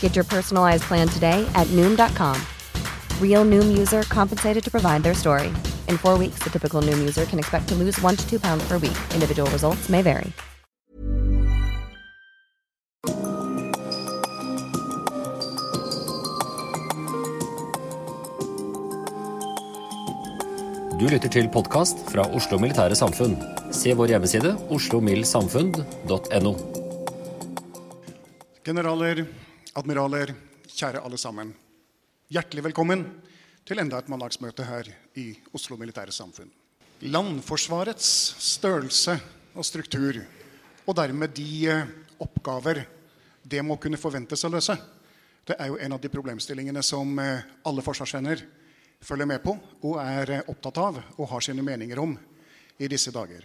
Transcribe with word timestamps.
Get 0.00 0.16
your 0.16 0.24
personalized 0.24 0.84
plan 0.84 1.08
today 1.08 1.46
at 1.54 1.66
Noom.com. 1.76 2.40
Real 3.20 3.44
Noom 3.44 3.76
user 3.76 4.02
compensated 4.04 4.64
to 4.64 4.70
provide 4.70 5.02
their 5.02 5.14
story. 5.14 5.48
In 5.88 5.98
four 5.98 6.16
weeks, 6.16 6.38
the 6.42 6.50
typical 6.50 6.80
Noom 6.80 6.98
user 6.98 7.26
can 7.26 7.38
expect 7.38 7.68
to 7.68 7.74
lose 7.74 8.00
one 8.00 8.16
to 8.16 8.26
two 8.26 8.40
pounds 8.40 8.66
per 8.66 8.78
week. 8.78 8.96
Individual 9.14 9.50
results 9.50 9.90
may 9.90 10.02
vary. 10.02 10.32
Du 20.96 21.10
lytter 21.10 21.28
til 21.28 21.48
podkast 21.52 21.98
fra 22.08 22.24
Oslo 22.34 22.56
Militære 22.58 22.96
Samfunn. 22.96 23.36
Se 23.70 23.92
vår 23.94 24.14
hjemmeside 24.14 24.54
oslomildsamfunn.no. 24.72 26.52
Generaler, 28.64 29.26
admiraler, 29.76 30.32
kjære 30.72 31.02
alle 31.04 31.18
sammen. 31.20 31.50
Hjertelig 32.32 32.64
velkommen 32.70 33.02
til 33.68 33.80
enda 33.82 33.98
et 34.00 34.08
mandagsmøte 34.08 34.64
her 34.64 34.88
i 35.20 35.26
Oslo 35.54 35.76
Militære 35.76 36.14
Samfunn. 36.16 36.48
Landforsvarets 37.04 38.08
størrelse 38.40 39.18
og 39.54 39.66
struktur, 39.68 40.22
og 40.86 40.96
dermed 40.96 41.34
de 41.36 41.48
eh, 41.68 41.90
oppgaver 42.24 42.86
det 43.44 43.60
må 43.62 43.76
kunne 43.76 44.00
forventes 44.00 44.46
å 44.48 44.50
løse, 44.50 44.78
det 45.46 45.58
er 45.60 45.68
jo 45.68 45.76
en 45.78 45.94
av 45.94 46.00
de 46.00 46.10
problemstillingene 46.10 46.82
som 46.82 47.12
eh, 47.20 47.44
alle 47.68 47.84
forsvarsvenner 47.84 48.46
følger 49.04 49.28
med 49.28 49.44
på 49.44 49.58
og 49.84 50.00
er 50.00 50.38
eh, 50.38 50.48
opptatt 50.48 50.80
av 50.80 51.02
og 51.18 51.30
har 51.34 51.44
sine 51.44 51.64
meninger 51.66 52.00
om 52.00 52.16
i 52.80 52.88
disse 52.88 53.12
dager. 53.12 53.44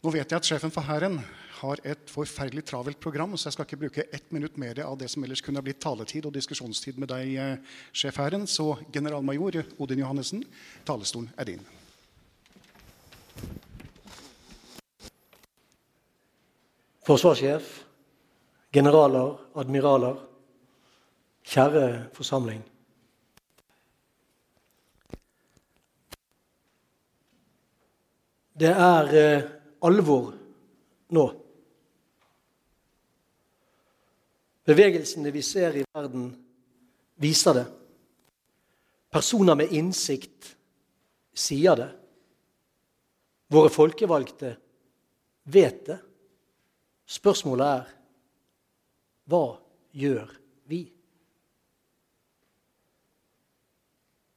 Nå 0.00 0.14
vet 0.14 0.30
jeg 0.30 0.38
at 0.38 0.46
sjefen 0.46 0.72
for 0.72 0.86
Hæren 0.86 1.18
har 1.60 1.80
et 1.84 2.10
forferdelig 2.10 2.64
travelt 2.68 3.00
program, 3.00 3.36
så 3.36 3.48
jeg 3.48 3.56
skal 3.56 3.66
ikke 3.68 3.80
bruke 3.82 4.06
ett 4.12 4.32
minutt 4.32 4.56
mer 4.60 4.80
av 4.84 4.96
det 5.00 5.10
som 5.12 5.24
ellers 5.24 5.42
kunne 5.44 5.62
blitt 5.64 5.80
taletid 5.82 6.26
og 6.28 6.34
diskusjonstid 6.34 6.98
med 7.00 7.10
deg, 7.12 7.34
eh, 7.36 7.76
sjef 7.92 8.16
Hæren. 8.16 8.46
Så 8.46 8.78
generalmajor 8.92 9.62
Odin 9.78 10.00
Johannessen, 10.00 10.44
talerstolen 10.84 11.30
er 11.36 11.44
din. 11.44 11.66
Forsvarssjef, 17.06 17.84
generaler, 18.72 19.38
admiraler, 19.56 20.20
kjære 21.44 22.10
forsamling. 22.14 22.62
Det 28.60 28.68
er 28.68 29.14
eh, 29.16 29.42
alvor 29.82 30.34
nå. 31.10 31.39
Bevegelsene 34.64 35.30
vi 35.30 35.42
ser 35.42 35.76
i 35.76 35.84
verden, 35.94 36.30
viser 37.20 37.54
det. 37.54 37.66
Personer 39.10 39.56
med 39.58 39.72
innsikt 39.72 40.52
sier 41.34 41.76
det. 41.76 41.88
Våre 43.50 43.70
folkevalgte 43.72 44.54
vet 45.50 45.86
det. 45.88 45.98
Spørsmålet 47.10 47.66
er 47.66 47.88
hva 49.30 49.44
gjør 49.96 50.30
vi? 50.70 50.84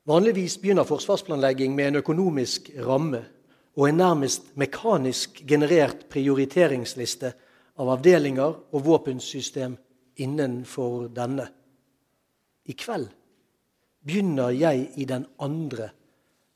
Vanligvis 0.10 0.58
begynner 0.60 0.88
forsvarsplanlegging 0.88 1.76
med 1.76 1.92
en 1.92 2.02
økonomisk 2.02 2.72
ramme 2.84 3.22
og 3.78 3.88
en 3.88 4.02
nærmest 4.02 4.50
mekanisk 4.60 5.44
generert 5.48 6.08
prioriteringsliste 6.12 7.32
av 7.80 7.94
avdelinger 7.96 8.58
og 8.74 8.86
våpensystem 8.86 9.78
innenfor 10.22 11.08
denne. 11.14 11.48
I 12.70 12.76
kveld 12.78 13.10
begynner 14.04 14.54
jeg 14.56 14.90
i 15.00 15.08
den 15.08 15.26
andre 15.42 15.90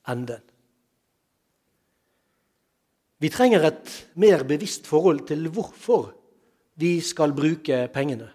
enden. 0.07 0.44
Vi 3.18 3.29
trenger 3.34 3.63
et 3.66 3.94
mer 4.22 4.44
bevisst 4.45 4.85
forhold 4.85 5.23
til 5.29 5.47
hvorfor 5.50 6.12
vi 6.78 7.00
skal 7.01 7.34
bruke 7.34 7.88
pengene. 7.94 8.28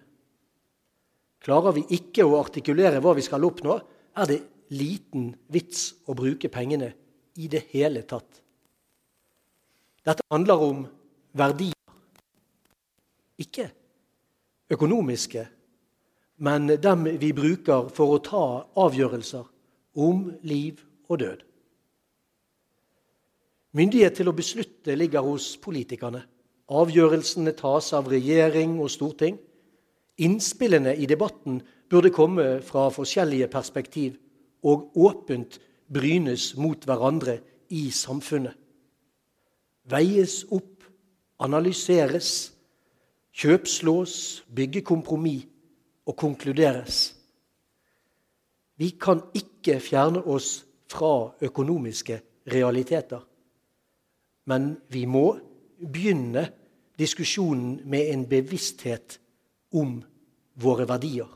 Klarer 1.43 1.77
vi 1.77 1.85
ikke 1.99 2.27
å 2.27 2.39
artikulere 2.41 3.03
hva 3.03 3.15
vi 3.15 3.23
skal 3.23 3.47
oppnå, 3.47 3.77
er 4.19 4.29
det 4.29 4.41
liten 4.75 5.31
vits 5.53 5.93
å 6.11 6.17
bruke 6.19 6.51
pengene 6.53 6.91
i 7.39 7.49
det 7.51 7.69
hele 7.73 8.03
tatt. 8.09 8.43
Dette 10.03 10.27
handler 10.33 10.65
om 10.67 10.83
verdier. 11.39 11.79
Ikke 13.39 13.69
økonomiske, 14.73 15.47
men 16.43 16.67
dem 16.83 17.07
vi 17.21 17.33
bruker 17.37 17.91
for 17.95 18.17
å 18.17 18.23
ta 18.25 18.45
avgjørelser 18.83 19.45
om 20.03 20.25
liv 20.49 20.81
og 21.09 21.21
død. 21.23 21.43
Myndighet 23.77 24.19
til 24.19 24.29
å 24.29 24.37
beslutte 24.37 24.97
ligger 24.97 25.25
hos 25.25 25.55
politikerne. 25.61 26.25
Avgjørelsene 26.73 27.55
tas 27.57 27.93
av 27.97 28.09
regjering 28.13 28.79
og 28.81 28.91
storting. 28.93 29.39
Innspillene 30.21 30.97
i 30.97 31.09
debatten 31.09 31.61
burde 31.89 32.13
komme 32.13 32.59
fra 32.65 32.89
forskjellige 32.93 33.49
perspektiv 33.53 34.19
og 34.69 34.93
åpent 34.97 35.59
brynes 35.93 36.53
mot 36.61 36.85
hverandre 36.89 37.39
i 37.73 37.89
samfunnet 37.93 38.57
veies 39.91 40.43
opp, 40.53 40.85
analyseres, 41.43 42.52
kjøpslås, 43.33 44.45
bygge 44.55 44.83
kompromiss 44.85 45.47
og 46.07 46.17
konkluderes. 46.17 47.17
Vi 48.77 48.91
kan 49.01 49.23
ikke 49.35 49.79
fjerne 49.81 50.25
oss 50.27 50.65
fra 50.91 51.33
økonomiske 51.41 52.21
realiteter. 52.53 53.21
Men 54.45 54.77
vi 54.89 55.05
må 55.07 55.39
begynne 55.79 56.49
diskusjonen 56.99 57.81
med 57.85 58.11
en 58.13 58.25
bevissthet 58.29 59.21
om 59.73 60.01
våre 60.59 60.89
verdier. 60.89 61.29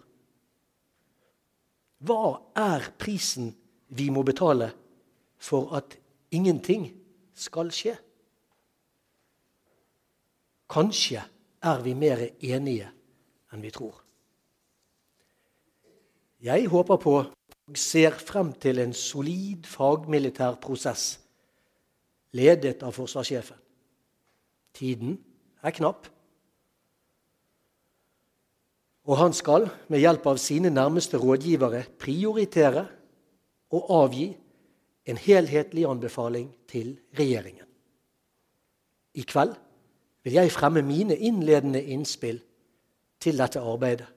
Hva 2.07 2.35
er 2.59 2.91
prisen 2.99 3.55
vi 3.89 4.11
må 4.11 4.23
betale 4.27 4.73
for 5.39 5.73
at 5.79 5.97
ingenting 6.35 6.91
skal 7.35 7.71
skje? 7.73 7.95
Kanskje 10.69 11.23
er 11.67 11.83
vi 11.85 11.95
mer 11.99 12.23
enige 12.41 12.89
enn 13.53 13.63
vi 13.63 13.73
tror. 13.75 13.99
Jeg 16.47 16.69
håper 16.71 17.01
på 17.03 17.15
og 17.67 17.79
ser 17.81 18.15
frem 18.23 18.53
til 18.63 18.79
en 18.79 18.93
solid 18.95 19.67
fagmilitær 19.67 20.61
prosess 20.63 21.17
ledet 22.37 22.83
av 22.85 22.95
forsvarssjefen. 22.95 23.59
Tiden 24.77 25.17
er 25.65 25.75
knapp. 25.75 26.07
Og 29.07 29.19
han 29.19 29.35
skal 29.35 29.69
med 29.91 30.03
hjelp 30.03 30.27
av 30.27 30.41
sine 30.43 30.71
nærmeste 30.71 31.19
rådgivere 31.23 31.85
prioritere 31.99 32.85
og 33.75 33.93
avgi 34.03 34.29
en 35.07 35.19
helhetlig 35.23 35.87
anbefaling 35.89 36.51
til 36.69 36.97
regjeringen. 37.17 37.67
I 39.17 39.23
kveld 39.25 39.55
vil 40.27 40.41
jeg 40.41 40.51
fremme 40.51 40.83
mine 40.83 41.15
innledende 41.15 41.79
innspill 41.95 42.41
til 43.23 43.39
dette 43.39 43.61
arbeidet. 43.63 44.09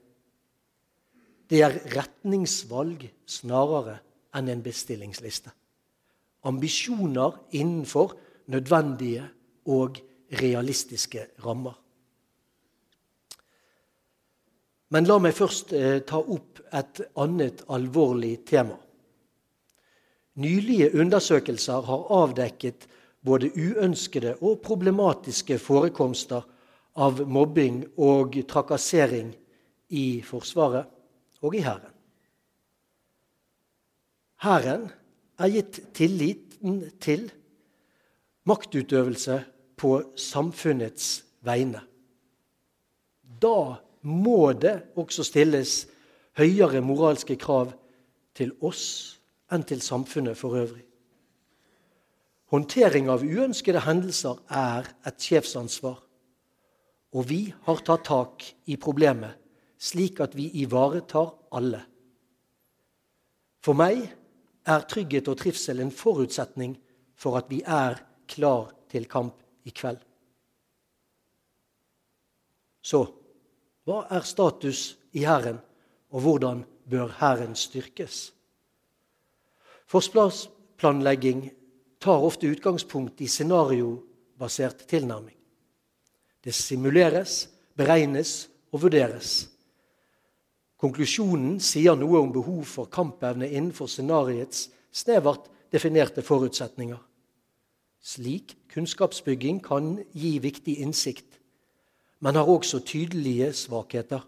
Det 1.49 1.61
er 1.61 1.75
retningsvalg 1.93 3.05
snarere 3.29 3.99
enn 4.37 4.49
en 4.49 4.63
bestillingsliste. 4.65 5.53
Ambisjoner 6.49 7.37
innenfor 7.53 8.15
nødvendige 8.49 9.27
og 9.69 10.01
realistiske 10.41 11.27
rammer. 11.45 11.77
Men 14.89 15.05
la 15.05 15.21
meg 15.21 15.37
først 15.37 15.73
eh, 15.77 15.99
ta 16.01 16.17
opp 16.17 16.63
et 16.73 17.03
annet 17.21 17.67
alvorlig 17.69 18.39
tema. 18.49 18.79
Nylige 20.41 20.89
undersøkelser 20.97 21.85
har 21.85 22.07
avdekket 22.17 22.87
både 23.25 23.51
uønskede 23.55 24.35
og 24.41 24.61
problematiske 24.63 25.59
forekomster 25.59 26.45
av 26.99 27.21
mobbing 27.27 27.83
og 27.99 28.37
trakassering 28.47 29.33
i 29.89 30.21
Forsvaret 30.25 30.89
og 31.41 31.55
i 31.55 31.63
Hæren. 31.63 31.93
Hæren 34.43 34.87
er 35.39 35.51
gitt 35.51 35.79
tilliten 35.95 36.81
til 36.99 37.29
maktutøvelse 38.47 39.41
på 39.79 39.93
samfunnets 40.15 41.23
vegne. 41.43 41.81
Da 43.41 43.79
må 44.01 44.51
det 44.53 44.81
også 44.99 45.23
stilles 45.27 45.85
høyere 46.39 46.81
moralske 46.83 47.35
krav 47.39 47.73
til 48.35 48.53
oss 48.63 49.19
enn 49.51 49.65
til 49.67 49.81
samfunnet 49.83 50.37
for 50.39 50.55
øvrig. 50.59 50.88
Håndtering 52.49 53.09
av 53.13 53.21
uønskede 53.21 53.83
hendelser 53.85 54.39
er 54.49 54.87
et 55.05 55.21
sjefsansvar. 55.21 55.99
Og 57.13 57.27
vi 57.29 57.41
har 57.65 57.83
tatt 57.85 58.07
tak 58.09 58.45
i 58.69 58.77
problemet, 58.81 59.37
slik 59.77 60.21
at 60.21 60.35
vi 60.37 60.47
ivaretar 60.63 61.29
alle. 61.53 61.83
For 63.61 63.77
meg 63.77 64.01
er 64.69 64.85
trygghet 64.89 65.29
og 65.29 65.37
trivsel 65.41 65.81
en 65.83 65.93
forutsetning 65.93 66.75
for 67.19 67.37
at 67.37 67.49
vi 67.51 67.61
er 67.65 67.99
klar 68.29 68.71
til 68.89 69.05
kamp 69.09 69.41
i 69.65 69.73
kveld. 69.75 69.99
Så 72.81 73.03
hva 73.85 74.03
er 74.13 74.25
status 74.25 74.95
i 75.17 75.25
Hæren, 75.25 75.59
og 76.09 76.21
hvordan 76.21 76.63
bør 76.89 77.13
Hæren 77.19 77.55
styrkes? 77.55 78.31
Forsvarsplanlegging 79.89 81.49
tar 81.99 82.23
ofte 82.23 82.47
utgangspunkt 82.47 83.21
i 83.21 83.27
scenariobasert 83.27 84.87
tilnærming. 84.87 85.35
Det 86.43 86.55
simuleres, 86.55 87.49
beregnes 87.75 88.47
og 88.71 88.85
vurderes. 88.85 89.49
Konklusjonen 90.79 91.57
sier 91.59 91.97
noe 91.99 92.21
om 92.21 92.31
behov 92.31 92.63
for 92.63 92.87
kampevne 92.91 93.49
innenfor 93.51 93.89
scenariets 93.91 94.69
snevert 94.95 95.49
definerte 95.73 96.23
forutsetninger. 96.23 96.99
Slik 97.99 98.55
kunnskapsbygging 98.71 99.59
kan 99.63 99.97
gi 100.15 100.37
viktig 100.39 100.77
innsikt, 100.79 101.35
men 102.23 102.39
har 102.39 102.47
også 102.47 102.79
tydelige 102.87 103.51
svakheter. 103.53 104.23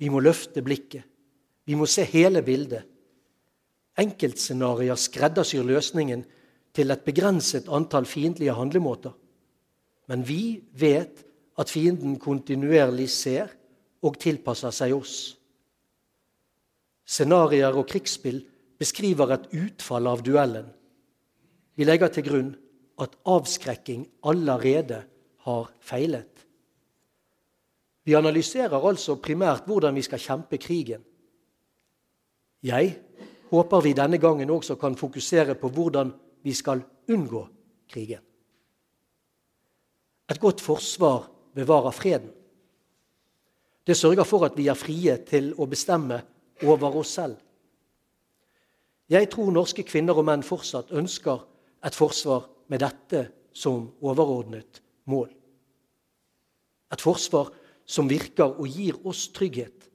Vi 0.00 0.08
må 0.08 0.22
løfte 0.24 0.64
blikket. 0.64 1.04
Vi 1.68 1.76
må 1.76 1.86
se 1.86 2.04
hele 2.08 2.42
bildet. 2.42 2.88
Enkeltscenarioer 4.00 4.96
skreddersyr 4.96 5.66
løsningen 5.68 6.24
til 6.72 6.90
et 6.94 7.04
begrenset 7.04 7.68
antall 7.68 8.06
fiendtlige 8.08 8.54
handlemåter. 8.56 9.12
Men 10.08 10.24
vi 10.28 10.62
vet 10.72 11.24
at 11.60 11.70
fienden 11.70 12.16
kontinuerlig 12.18 13.10
ser 13.12 13.52
og 14.02 14.16
tilpasser 14.20 14.72
seg 14.74 14.94
oss. 14.96 15.16
Scenarioer 17.04 17.76
og 17.76 17.88
krigsspill 17.90 18.40
beskriver 18.80 19.34
et 19.34 19.50
utfall 19.52 20.08
av 20.08 20.24
duellen. 20.24 20.70
Vi 21.76 21.84
legger 21.84 22.12
til 22.12 22.26
grunn 22.26 22.52
at 23.02 23.14
avskrekking 23.28 24.06
allerede 24.28 25.02
har 25.44 25.70
feilet. 25.80 26.28
Vi 28.04 28.16
analyserer 28.18 28.82
altså 28.82 29.16
primært 29.22 29.68
hvordan 29.68 29.94
vi 29.94 30.02
skal 30.02 30.22
kjempe 30.22 30.58
krigen. 30.58 31.02
Jeg 32.62 32.96
håper 33.52 33.84
vi 33.84 33.92
denne 33.96 34.18
gangen 34.18 34.50
også 34.50 34.78
kan 34.80 34.96
fokusere 34.96 35.54
på 35.60 35.68
hvordan 35.68 36.12
vi 36.42 36.54
skal 36.56 36.82
unngå 37.12 37.46
krigen. 37.92 38.22
Et 40.30 40.40
godt 40.40 40.60
forsvar 40.60 41.28
bevarer 41.54 41.92
freden. 41.92 42.30
Det 43.86 43.96
sørger 43.96 44.24
for 44.24 44.46
at 44.46 44.56
vi 44.56 44.68
er 44.70 44.78
frie 44.78 45.16
til 45.28 45.52
å 45.58 45.66
bestemme 45.66 46.22
over 46.62 46.96
oss 47.02 47.16
selv. 47.18 47.36
Jeg 49.10 49.28
tror 49.28 49.50
norske 49.52 49.84
kvinner 49.84 50.16
og 50.16 50.24
menn 50.24 50.44
fortsatt 50.46 50.94
ønsker 50.94 51.42
et 51.84 51.96
forsvar 51.98 52.46
med 52.72 52.80
dette 52.80 53.26
som 53.52 53.90
overordnet 54.00 54.80
mål. 55.10 55.28
Et 56.92 57.02
forsvar 57.02 57.50
som 57.84 58.08
virker 58.08 58.54
og 58.54 58.68
gir 58.70 58.96
oss 59.04 59.26
trygghet. 59.34 59.90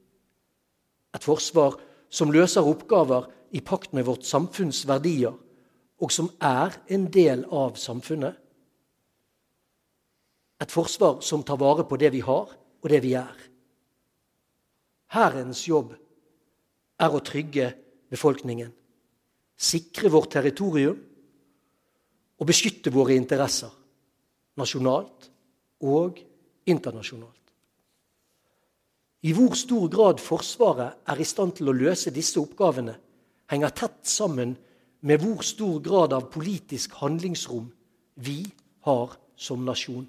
Et 1.16 1.24
forsvar 1.24 1.80
som 2.10 2.32
løser 2.32 2.68
oppgaver 2.68 3.32
i 3.52 3.62
pakt 3.62 3.94
med 3.94 4.06
vårt 4.06 4.26
samfunns 4.28 4.84
verdier, 4.88 5.36
og 5.98 6.12
som 6.14 6.30
er 6.44 6.76
en 6.94 7.08
del 7.12 7.46
av 7.54 7.78
samfunnet. 7.80 8.36
Et 10.62 10.74
forsvar 10.74 11.22
som 11.26 11.44
tar 11.46 11.60
vare 11.62 11.86
på 11.86 11.98
det 12.02 12.12
vi 12.14 12.22
har, 12.26 12.50
og 12.82 12.90
det 12.90 13.02
vi 13.04 13.14
er. 13.18 13.46
Hærens 15.14 15.64
jobb 15.68 15.94
er 17.00 17.14
å 17.14 17.24
trygge 17.24 17.72
befolkningen, 18.12 18.72
sikre 19.58 20.12
vårt 20.14 20.34
territorium 20.36 20.98
og 22.38 22.50
beskytte 22.50 22.94
våre 22.94 23.16
interesser, 23.18 23.72
nasjonalt 24.58 25.30
og 25.86 26.20
internasjonalt. 26.70 27.34
I 29.26 29.34
hvor 29.34 29.56
stor 29.58 29.88
grad 29.90 30.22
Forsvaret 30.22 31.02
er 31.10 31.20
i 31.20 31.26
stand 31.26 31.56
til 31.58 31.72
å 31.72 31.76
løse 31.76 32.14
disse 32.14 32.38
oppgavene, 32.40 32.94
henger 33.48 33.70
tett 33.70 34.08
sammen 34.08 34.56
med 35.00 35.22
hvor 35.22 35.44
stor 35.46 35.80
grad 35.84 36.14
av 36.14 36.30
politisk 36.34 36.98
handlingsrom 37.02 37.70
vi 38.24 38.42
har 38.88 39.16
som 39.36 39.66
nasjon. 39.66 40.08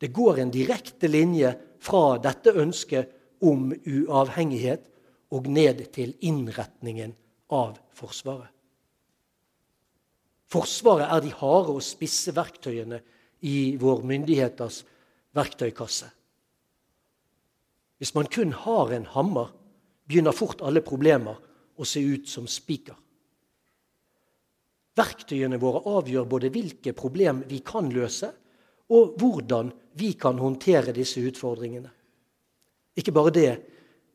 Det 0.00 0.08
går 0.08 0.40
en 0.40 0.52
direkte 0.52 1.08
linje 1.08 1.52
fra 1.80 2.18
dette 2.18 2.52
ønsket 2.56 3.12
om 3.44 3.70
uavhengighet 3.72 4.86
og 5.30 5.48
ned 5.48 5.84
til 5.94 6.16
innretningen 6.26 7.12
av 7.52 7.78
Forsvaret. 7.96 8.50
Forsvaret 10.50 11.06
er 11.06 11.20
de 11.22 11.30
harde 11.36 11.76
og 11.76 11.84
spisse 11.84 12.32
verktøyene 12.34 12.98
i 13.46 13.76
vår 13.78 14.02
myndigheters 14.02 14.80
verktøykasse. 15.36 16.08
Hvis 18.00 18.14
man 18.16 18.26
kun 18.32 18.52
har 18.56 18.90
en 18.96 19.06
hammer, 19.06 19.52
begynner 20.08 20.34
fort 20.34 20.64
alle 20.64 20.82
problemer 20.82 21.38
å 21.80 21.86
se 21.88 22.02
ut 22.04 22.28
som 22.28 22.46
spiker. 22.50 22.96
Verktøyene 25.00 25.58
våre 25.60 25.80
avgjør 25.96 26.26
både 26.28 26.50
hvilke 26.52 26.92
problem 26.96 27.44
vi 27.48 27.62
kan 27.64 27.88
løse, 27.92 28.30
og 28.90 29.14
hvordan 29.20 29.70
vi 30.00 30.12
kan 30.18 30.38
håndtere 30.42 30.92
disse 30.92 31.22
utfordringene. 31.22 31.90
Ikke 32.98 33.14
bare 33.14 33.32
det. 33.34 33.52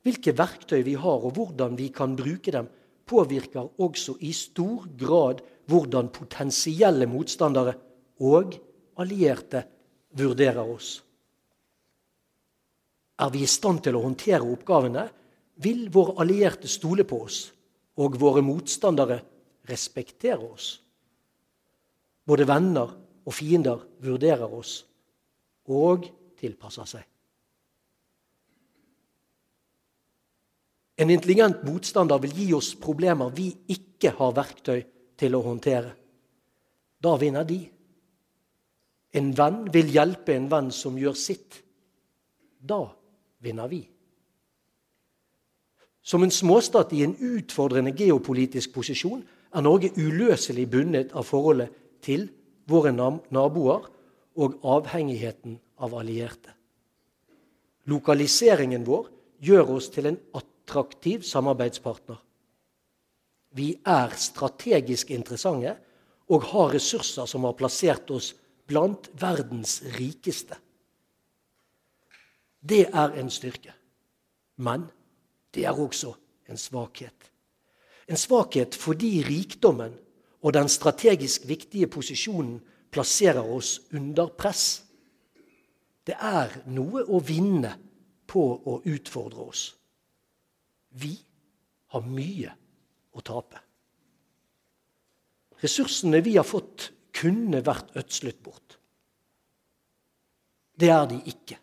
Hvilke 0.06 0.36
verktøy 0.36 0.84
vi 0.86 0.98
har, 1.00 1.24
og 1.24 1.38
hvordan 1.38 1.78
vi 1.80 1.88
kan 1.96 2.14
bruke 2.20 2.52
dem, 2.52 2.68
påvirker 3.08 3.72
også 3.82 4.18
i 4.26 4.34
stor 4.36 4.86
grad 5.00 5.42
hvordan 5.70 6.12
potensielle 6.14 7.08
motstandere 7.10 7.74
og 8.26 8.58
allierte 9.02 9.64
vurderer 10.18 10.68
oss. 10.76 10.92
Er 13.16 13.32
vi 13.32 13.46
i 13.46 13.50
stand 13.50 13.86
til 13.86 13.96
å 13.96 14.04
håndtere 14.04 14.44
oppgavene, 14.44 15.08
vil 15.64 15.88
våre 15.94 16.18
allierte 16.26 16.68
stole 16.68 17.06
på 17.08 17.22
oss 17.26 17.46
og 18.02 18.18
våre 18.20 18.44
motstandere 18.44 19.22
respekterer 19.70 20.44
oss. 20.44 20.70
Både 22.26 22.48
venner 22.48 22.92
og 23.26 23.34
fiender 23.34 23.82
vurderer 24.04 24.52
oss 24.52 24.80
og 25.72 26.08
tilpasser 26.40 26.90
seg. 26.90 27.06
En 30.96 31.12
intelligent 31.12 31.64
motstander 31.68 32.22
vil 32.24 32.36
gi 32.38 32.50
oss 32.56 32.72
problemer 32.80 33.34
vi 33.36 33.50
ikke 33.74 34.14
har 34.16 34.36
verktøy 34.36 34.86
til 35.20 35.36
å 35.36 35.44
håndtere. 35.44 35.92
Da 37.04 37.16
vinner 37.20 37.44
de. 37.48 37.60
En 39.16 39.32
venn 39.36 39.66
vil 39.72 39.92
hjelpe 39.92 40.36
en 40.36 40.48
venn 40.52 40.72
som 40.76 40.96
gjør 41.00 41.18
sitt. 41.20 41.60
Da 42.60 42.80
vinner 43.44 43.68
vi. 43.72 43.82
Som 46.06 46.24
en 46.24 46.32
småstat 46.32 46.94
i 46.94 47.02
en 47.04 47.16
utfordrende 47.18 47.96
geopolitisk 47.98 48.76
posisjon 48.76 49.24
er 49.56 49.64
Norge 49.66 49.90
uløselig 49.98 50.68
bundet 50.70 51.16
av 51.18 51.26
forholdet 51.26 51.74
til 52.06 52.28
våre 52.70 52.92
naboer 52.94 53.88
og 54.38 54.60
avhengigheten 54.62 55.58
av 55.82 55.96
allierte. 55.98 56.54
Lokaliseringen 57.90 58.86
vår 58.86 59.10
gjør 59.46 59.72
oss 59.78 59.90
til 59.94 60.12
en 60.12 60.20
attraktiv 60.38 61.26
samarbeidspartner. 61.26 62.20
Vi 63.56 63.72
er 63.88 64.14
strategisk 64.20 65.14
interessante 65.16 65.74
og 66.30 66.50
har 66.52 66.74
ressurser 66.76 67.30
som 67.30 67.46
har 67.48 67.58
plassert 67.58 68.10
oss 68.12 68.34
blant 68.68 69.10
verdens 69.22 69.80
rikeste. 69.98 70.58
Det 72.66 72.86
er 72.90 73.18
en 73.22 73.30
styrke. 73.30 73.74
Men 74.58 74.88
det 75.56 75.66
er 75.66 75.80
også 75.80 76.14
en 76.52 76.60
svakhet. 76.60 77.32
En 78.08 78.20
svakhet 78.20 78.76
fordi 78.78 79.24
rikdommen 79.26 79.96
og 80.46 80.54
den 80.54 80.70
strategisk 80.70 81.48
viktige 81.50 81.88
posisjonen 81.90 82.60
plasserer 82.94 83.42
oss 83.42 83.80
under 83.96 84.30
press. 84.38 84.84
Det 86.06 86.16
er 86.22 86.54
noe 86.70 87.02
å 87.08 87.20
vinne 87.24 87.72
på 88.30 88.44
å 88.62 88.78
utfordre 88.86 89.48
oss. 89.48 89.64
Vi 91.02 91.16
har 91.96 92.06
mye 92.06 92.54
å 93.16 93.24
tape. 93.26 93.62
Ressursene 95.64 96.22
vi 96.22 96.36
har 96.38 96.46
fått, 96.46 96.92
kunne 97.16 97.62
vært 97.64 97.96
ødslet 97.96 98.42
bort. 98.44 98.76
Det 100.76 100.90
er 100.92 101.06
de 101.08 101.22
ikke. 101.32 101.58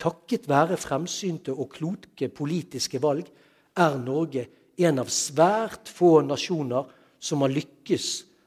Takket 0.00 0.48
være 0.48 0.78
fremsynte 0.80 1.52
og 1.52 1.70
kloke 1.74 2.30
politiske 2.32 3.00
valg 3.02 3.28
er 3.76 3.98
Norge 4.00 4.46
en 4.80 5.02
av 5.02 5.10
svært 5.12 5.90
få 5.92 6.20
nasjoner 6.24 6.88
som 7.20 7.44
har 7.44 7.52
lykkes 7.52 8.06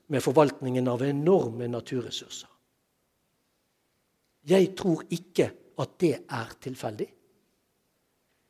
med 0.09 0.23
forvaltningen 0.23 0.87
av 0.89 1.03
enorme 1.05 1.67
naturressurser. 1.69 2.49
Jeg 4.49 4.73
tror 4.75 5.05
ikke 5.13 5.49
at 5.79 5.99
det 6.01 6.15
er 6.25 6.55
tilfeldig. 6.61 7.07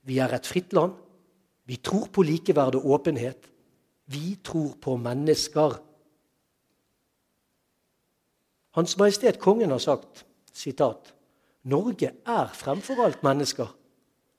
Vi 0.04 0.20
er 0.20 0.34
et 0.36 0.48
fritt 0.48 0.74
land. 0.76 0.96
Vi 1.68 1.78
tror 1.84 2.10
på 2.12 2.24
likeverd 2.26 2.80
og 2.80 2.88
åpenhet. 2.98 3.48
Vi 4.12 4.36
tror 4.44 4.74
på 4.82 4.98
mennesker. 5.00 5.78
Hans 8.74 8.98
Majestet 8.98 9.40
Kongen 9.40 9.72
har 9.72 9.80
sagt 9.80 10.26
sitat, 10.54 11.14
Norge 11.63 12.10
er 12.27 12.50
fremfor 12.51 13.00
alt 13.05 13.22
mennesker. 13.24 13.70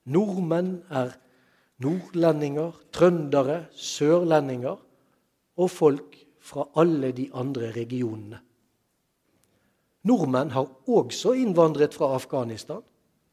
Nordmenn 0.05 0.83
er 0.93 1.15
nordlendinger, 1.81 2.75
trøndere, 2.93 3.65
sørlendinger 3.73 4.77
og 5.57 5.71
folk 5.71 6.19
fra 6.45 6.67
alle 6.77 7.09
de 7.17 7.29
andre 7.33 7.71
regionene. 7.73 8.39
Nordmenn 10.05 10.53
har 10.53 10.69
også 10.85 11.33
innvandret 11.33 11.97
fra 11.97 12.11
Afghanistan, 12.13 12.83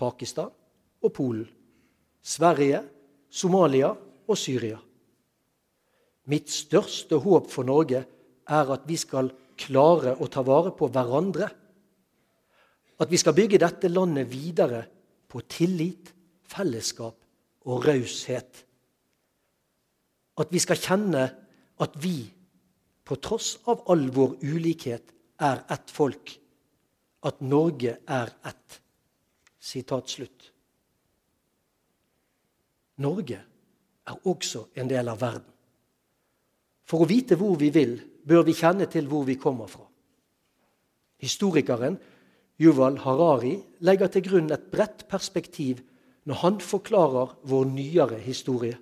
Pakistan 0.00 0.48
og 1.02 1.12
Polen, 1.12 1.50
Sverige, 2.22 2.80
Somalia 3.28 3.92
og 3.92 4.38
Syria. 4.38 4.78
Mitt 6.32 6.48
største 6.50 7.18
håp 7.20 7.50
for 7.50 7.66
Norge 7.66 8.04
er 8.48 8.72
at 8.72 8.86
vi 8.88 8.96
skal 8.96 9.28
klare 9.58 10.14
å 10.16 10.28
ta 10.32 10.40
vare 10.46 10.72
på 10.78 10.88
hverandre 10.88 11.50
at 13.00 13.10
vi 13.10 13.20
skal 13.20 13.36
bygge 13.36 13.60
dette 13.62 13.88
landet 13.88 14.28
videre 14.30 14.84
på 15.28 15.40
tillit, 15.48 16.12
fellesskap 16.44 17.16
og 17.64 17.86
raushet. 17.86 18.64
At 20.38 20.52
vi 20.52 20.60
skal 20.62 20.80
kjenne 20.80 21.24
at 21.82 21.96
vi, 22.02 22.16
på 23.02 23.18
tross 23.20 23.56
av 23.68 23.84
all 23.90 24.06
vår 24.14 24.36
ulikhet, 24.44 25.12
er 25.42 25.64
ett 25.72 25.90
folk. 25.90 26.34
At 27.26 27.40
Norge 27.40 27.96
er 28.06 28.32
ett. 28.46 28.78
Sitat 29.62 30.10
slutt. 30.10 30.48
Norge 33.02 33.38
er 34.06 34.28
også 34.28 34.66
en 34.74 34.90
del 34.90 35.08
av 35.08 35.20
verden. 35.22 35.48
For 36.86 37.02
å 37.02 37.08
vite 37.08 37.38
hvor 37.38 37.54
vi 37.60 37.70
vil, 37.74 37.94
bør 38.26 38.44
vi 38.46 38.54
kjenne 38.58 38.88
til 38.90 39.06
hvor 39.10 39.24
vi 39.26 39.38
kommer 39.40 39.70
fra. 39.70 39.86
Historikeren 41.22 41.96
Yuval 42.60 42.98
Harari 43.02 43.56
legger 43.80 44.10
til 44.12 44.24
grunn 44.26 44.52
et 44.52 44.68
bredt 44.72 45.06
perspektiv 45.08 45.80
når 46.28 46.40
han 46.42 46.60
forklarer 46.60 47.34
vår 47.48 47.64
nyere 47.72 48.18
historie. 48.22 48.76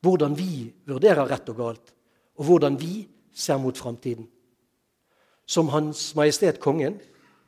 Hvordan 0.00 0.34
vi 0.38 0.72
vurderer 0.86 1.28
rett 1.28 1.48
og 1.50 1.56
galt, 1.58 1.94
og 2.38 2.44
hvordan 2.44 2.78
vi 2.80 3.08
ser 3.34 3.58
mot 3.58 3.76
framtiden. 3.76 4.28
Som 5.46 5.68
Hans 5.68 6.14
Majestet 6.14 6.60
Kongen 6.60 6.98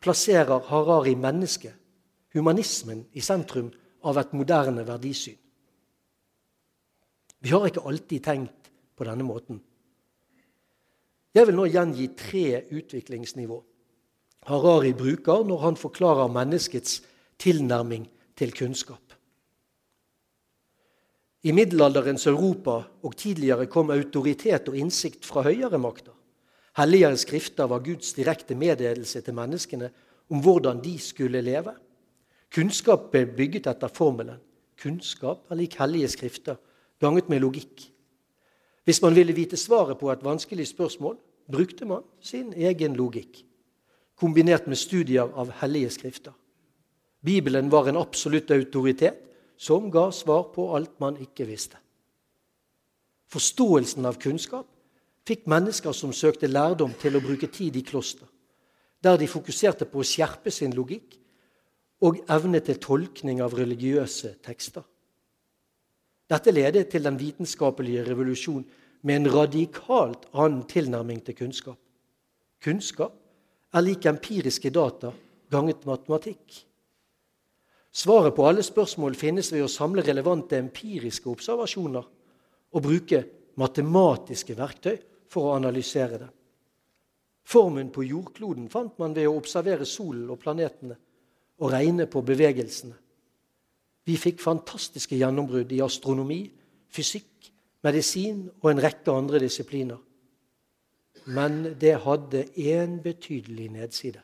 plasserer 0.00 0.62
Harari 0.68 1.14
mennesket, 1.14 1.74
humanismen, 2.34 3.04
i 3.12 3.20
sentrum 3.20 3.70
av 4.06 4.18
et 4.18 4.32
moderne 4.32 4.86
verdisyn. 4.86 5.36
Vi 7.40 7.50
har 7.50 7.66
ikke 7.66 7.84
alltid 7.88 8.22
tenkt 8.24 8.70
på 8.96 9.04
denne 9.08 9.24
måten. 9.24 9.60
Jeg 11.34 11.46
vil 11.46 11.56
nå 11.56 11.66
gjengi 11.70 12.08
tre 12.18 12.62
utviklingsnivå 12.74 13.60
Harari 14.50 14.92
bruker 14.96 15.44
når 15.46 15.62
han 15.64 15.78
forklarer 15.78 16.32
menneskets 16.32 17.00
tilnærming 17.40 18.08
til 18.36 18.52
kunnskap. 18.56 19.14
I 21.42 21.54
middelalderens 21.56 22.26
Europa 22.26 22.82
og 23.02 23.16
tidligere 23.16 23.66
kom 23.66 23.90
autoritet 23.94 24.68
og 24.68 24.76
innsikt 24.76 25.24
fra 25.24 25.46
høyere 25.46 25.78
makter. 25.80 26.12
Helligere 26.76 27.16
skrifter 27.16 27.70
var 27.70 27.80
Guds 27.84 28.12
direkte 28.12 28.54
meddelelse 28.54 29.22
til 29.24 29.34
menneskene 29.34 29.88
om 30.30 30.42
hvordan 30.44 30.82
de 30.84 30.98
skulle 31.00 31.40
leve. 31.40 31.72
Kunnskap 32.52 33.08
ble 33.12 33.24
bygget 33.26 33.70
etter 33.70 33.88
formelen 33.88 34.42
kunnskap 34.80 35.50
er 35.50 35.58
lik 35.60 35.76
hellige 35.80 36.08
skrifter, 36.08 36.56
ganget 37.00 37.28
med 37.28 37.42
logikk. 37.44 37.84
Hvis 38.84 39.02
man 39.02 39.14
ville 39.14 39.36
vite 39.36 39.56
svaret 39.60 39.98
på 40.00 40.10
et 40.12 40.24
vanskelig 40.24 40.66
spørsmål, 40.70 41.18
brukte 41.52 41.84
man 41.84 42.04
sin 42.20 42.52
egen 42.56 42.96
logikk 42.96 43.44
kombinert 44.20 44.66
med 44.68 44.78
studier 44.78 45.30
av 45.32 45.50
hellige 45.62 45.90
skrifter. 45.96 46.34
Bibelen 47.24 47.70
var 47.72 47.88
en 47.88 48.00
absolutt 48.00 48.50
autoritet 48.50 49.22
som 49.60 49.90
ga 49.92 50.10
svar 50.12 50.50
på 50.54 50.70
alt 50.76 50.98
man 51.00 51.18
ikke 51.20 51.46
visste. 51.48 51.76
Forståelsen 53.30 54.08
av 54.08 54.18
kunnskap 54.20 54.66
fikk 55.28 55.44
mennesker 55.50 55.94
som 55.94 56.12
søkte 56.16 56.48
lærdom, 56.48 56.92
til 56.98 57.16
å 57.16 57.22
bruke 57.22 57.46
tid 57.52 57.76
i 57.76 57.84
kloster, 57.86 58.26
der 59.04 59.18
de 59.20 59.28
fokuserte 59.30 59.86
på 59.86 60.00
å 60.00 60.06
skjerpe 60.06 60.50
sin 60.50 60.74
logikk 60.74 61.14
og 62.04 62.22
evne 62.32 62.62
til 62.64 62.80
tolkning 62.80 63.42
av 63.44 63.54
religiøse 63.54 64.38
tekster. 64.42 64.82
Dette 66.30 66.52
ledet 66.54 66.88
til 66.90 67.04
den 67.04 67.18
vitenskapelige 67.20 68.06
revolusjon 68.08 68.64
med 69.02 69.20
en 69.20 69.32
radikalt 69.32 70.26
annen 70.32 70.64
tilnærming 70.68 71.20
til 71.26 71.36
kunnskap. 71.36 71.78
Kunnskap 72.64 73.19
er 73.70 73.84
lik 73.86 74.06
empiriske 74.10 74.70
data 74.74 75.12
ganget 75.50 75.86
matematikk. 75.86 76.64
Svaret 77.90 78.34
på 78.34 78.46
alle 78.46 78.62
spørsmål 78.62 79.16
finnes 79.18 79.50
ved 79.52 79.64
å 79.66 79.70
samle 79.70 80.02
relevante 80.06 80.58
empiriske 80.58 81.30
observasjoner 81.30 82.06
og 82.70 82.84
bruke 82.84 83.22
matematiske 83.58 84.54
verktøy 84.58 84.96
for 85.30 85.48
å 85.48 85.56
analysere 85.58 86.18
det. 86.18 86.28
Formen 87.50 87.90
på 87.90 88.04
jordkloden 88.06 88.68
fant 88.70 88.98
man 89.02 89.14
ved 89.16 89.26
å 89.26 89.36
observere 89.38 89.86
solen 89.88 90.28
og 90.30 90.38
planetene 90.42 90.96
og 91.60 91.72
regne 91.72 92.06
på 92.10 92.22
bevegelsene. 92.26 92.94
Vi 94.06 94.16
fikk 94.16 94.40
fantastiske 94.42 95.18
gjennombrudd 95.18 95.72
i 95.74 95.82
astronomi, 95.84 96.44
fysikk, 96.90 97.50
medisin 97.84 98.46
og 98.62 98.70
en 98.70 98.82
rekke 98.82 99.12
andre 99.12 99.42
disipliner 99.42 99.98
men 101.26 101.74
det 101.80 101.96
hadde 102.04 102.44
én 102.56 103.00
betydelig 103.02 103.68
nedside. 103.70 104.20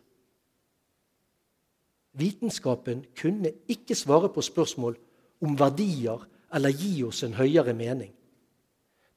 Vitenskapen 2.16 3.04
kunne 3.20 3.52
ikke 3.68 3.94
svare 3.94 4.28
på 4.32 4.40
spørsmål 4.40 4.96
om 5.44 5.58
verdier 5.58 6.22
eller 6.54 6.72
gi 6.72 7.02
oss 7.04 7.22
en 7.26 7.36
høyere 7.36 7.74
mening. 7.76 8.12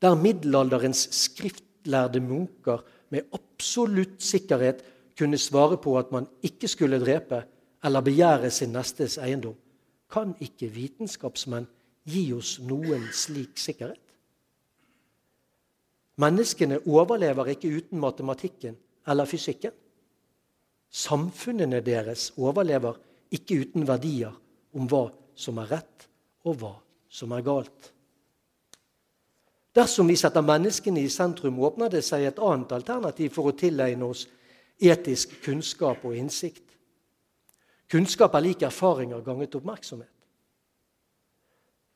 Der 0.01 0.15
middelalderens 0.15 1.07
skriftlærde 1.15 2.19
munker 2.19 2.83
med 3.09 3.21
absolutt 3.33 4.19
sikkerhet 4.24 4.83
kunne 5.17 5.38
svare 5.38 5.77
på 5.77 5.98
at 6.00 6.12
man 6.12 6.27
ikke 6.43 6.67
skulle 6.67 7.00
drepe 7.00 7.43
eller 7.83 8.03
begjære 8.03 8.51
sin 8.51 8.74
nestes 8.75 9.17
eiendom, 9.17 9.55
kan 10.12 10.33
ikke 10.39 10.71
vitenskapsmenn 10.74 11.67
gi 12.09 12.31
oss 12.33 12.57
noen 12.63 13.05
slik 13.13 13.59
sikkerhet. 13.59 14.00
Menneskene 16.19 16.81
overlever 16.88 17.53
ikke 17.53 17.71
uten 17.77 17.99
matematikken 17.99 18.75
eller 19.07 19.25
fysikken. 19.29 19.71
Samfunnene 20.89 21.79
deres 21.85 22.31
overlever 22.38 22.97
ikke 23.31 23.61
uten 23.63 23.88
verdier 23.88 24.33
om 24.75 24.89
hva 24.89 25.07
som 25.39 25.61
er 25.61 25.71
rett, 25.77 26.07
og 26.43 26.59
hva 26.59 26.73
som 27.09 27.31
er 27.35 27.45
galt. 27.45 27.91
Dersom 29.75 30.09
vi 30.09 30.17
setter 30.19 30.43
menneskene 30.43 31.03
i 31.05 31.11
sentrum, 31.13 31.59
åpner 31.61 31.91
det 31.93 32.01
seg 32.03 32.25
et 32.25 32.41
annet 32.43 32.73
alternativ 32.75 33.31
for 33.38 33.51
å 33.51 33.55
tilegne 33.55 34.09
oss 34.09 34.25
etisk 34.81 35.38
kunnskap 35.45 36.03
og 36.07 36.17
innsikt. 36.17 36.65
Kunnskap 37.89 38.35
er 38.35 38.45
lik 38.45 38.65
erfaringer 38.65 39.21
ganget 39.25 39.55
oppmerksomhet. 39.55 40.11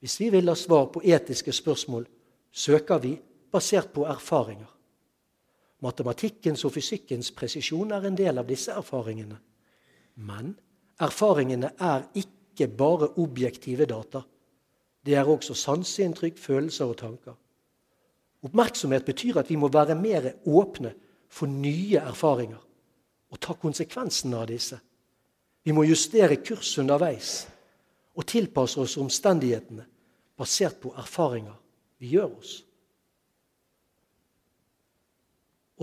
Hvis 0.04 0.20
vi 0.20 0.30
vil 0.34 0.50
ha 0.52 0.56
svar 0.60 0.90
på 0.94 1.04
etiske 1.04 1.54
spørsmål, 1.56 2.06
søker 2.52 3.00
vi 3.04 3.14
basert 3.54 3.94
på 3.94 4.06
erfaringer. 4.10 4.70
Matematikkens 5.84 6.64
og 6.66 6.74
fysikkens 6.78 7.32
presisjon 7.36 7.92
er 7.92 8.08
en 8.08 8.18
del 8.18 8.40
av 8.40 8.48
disse 8.48 8.72
erfaringene. 8.72 9.38
Men 10.16 10.54
erfaringene 11.02 11.74
er 11.80 12.06
ikke 12.20 12.68
bare 12.68 13.12
objektive 13.20 13.86
data. 13.90 14.24
Det 15.04 15.16
er 15.20 15.28
også 15.28 15.54
sanseinntrykk, 15.54 16.38
følelser 16.40 16.86
og 16.86 16.98
tanker. 16.98 17.36
Oppmerksomhet 18.44 19.06
betyr 19.06 19.40
at 19.40 19.50
vi 19.50 19.56
må 19.60 19.70
være 19.72 19.96
mer 19.96 20.32
åpne 20.46 20.94
for 21.32 21.48
nye 21.48 22.00
erfaringer 22.00 22.62
og 23.34 23.40
ta 23.42 23.56
konsekvensene 23.58 24.38
av 24.38 24.48
disse. 24.48 24.78
Vi 25.64 25.72
må 25.72 25.86
justere 25.88 26.42
kurs 26.44 26.78
underveis 26.80 27.48
og 28.14 28.28
tilpasse 28.30 28.80
oss 28.82 28.98
omstendighetene 29.02 29.86
basert 30.38 30.80
på 30.84 30.92
erfaringer 31.00 31.56
vi 32.00 32.14
gjør 32.16 32.36
oss. 32.38 32.62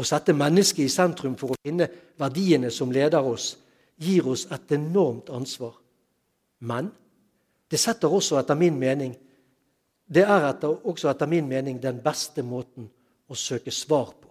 Å 0.01 0.07
sette 0.07 0.33
mennesket 0.33 0.87
i 0.87 0.93
sentrum 0.93 1.35
for 1.37 1.53
å 1.53 1.61
finne 1.61 1.91
verdiene 2.21 2.71
som 2.73 2.93
leder 2.93 3.27
oss, 3.27 3.53
gir 4.01 4.25
oss 4.33 4.47
et 4.49 4.73
enormt 4.73 5.29
ansvar. 5.35 5.75
Men 6.65 6.89
det 7.69 7.81
setter 7.81 8.13
også 8.13 8.39
etter 8.41 8.57
min 8.57 8.79
mening 8.81 9.13
det 10.11 10.25
er 10.27 10.49
etter, 10.49 10.73
også 10.91 11.07
etter 11.13 11.29
min 11.31 11.47
mening 11.47 11.77
den 11.79 12.01
beste 12.03 12.43
måten 12.43 12.89
å 13.31 13.37
søke 13.39 13.71
svar 13.71 14.09
på. 14.17 14.27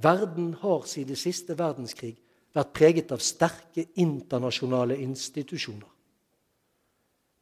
Verden 0.00 0.54
har 0.62 0.86
siden 0.88 1.18
siste 1.18 1.56
verdenskrig 1.58 2.14
vært 2.54 2.72
preget 2.72 3.12
av 3.12 3.20
sterke 3.20 3.84
internasjonale 4.00 4.96
institusjoner. 5.04 5.90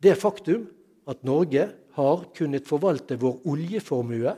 Det 0.02 0.16
faktum 0.18 0.66
at 1.06 1.22
Norge 1.22 1.68
har 1.94 2.24
kunnet 2.34 2.66
forvalte 2.66 3.18
vår 3.20 3.46
oljeformue 3.52 4.34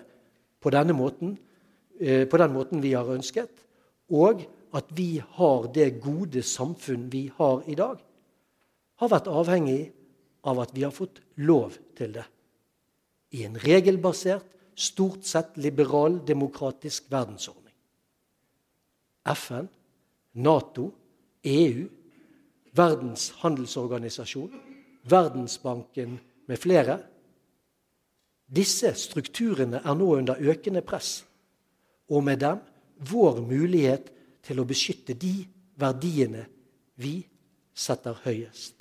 på, 0.61 0.73
denne 0.75 0.93
måten, 0.97 1.38
på 1.99 2.41
den 2.41 2.55
måten 2.55 2.83
vi 2.83 2.93
har 2.97 3.09
ønsket, 3.11 3.51
og 4.11 4.43
at 4.75 4.91
vi 4.97 5.23
har 5.37 5.69
det 5.75 6.01
gode 6.03 6.43
samfunn 6.43 7.07
vi 7.13 7.29
har 7.37 7.63
i 7.71 7.77
dag, 7.79 8.01
har 9.01 9.11
vært 9.11 9.31
avhengig 9.31 9.93
av 10.45 10.61
at 10.65 10.75
vi 10.75 10.85
har 10.85 10.95
fått 10.95 11.21
lov 11.47 11.77
til 11.97 12.17
det. 12.19 12.25
I 13.35 13.45
en 13.47 13.59
regelbasert, 13.59 14.47
stort 14.75 15.23
sett 15.23 15.55
liberal, 15.63 16.19
demokratisk 16.27 17.07
verdensordning. 17.11 17.75
FN, 19.31 19.69
Nato, 20.43 20.89
EU, 21.47 21.85
Verdens 22.75 23.29
handelsorganisasjon, 23.39 24.51
Verdensbanken 25.07 26.17
med 26.51 26.59
flere. 26.59 26.97
Disse 28.51 28.91
strukturene 28.99 29.79
er 29.79 29.95
nå 29.95 30.09
under 30.17 30.41
økende 30.43 30.83
press, 30.83 31.23
og 32.11 32.25
med 32.25 32.40
dem 32.42 32.61
vår 33.11 33.40
mulighet 33.44 34.11
til 34.44 34.61
å 34.61 34.68
beskytte 34.68 35.16
de 35.16 35.44
verdiene 35.80 36.44
vi 37.00 37.16
setter 37.75 38.18
høyest. 38.25 38.75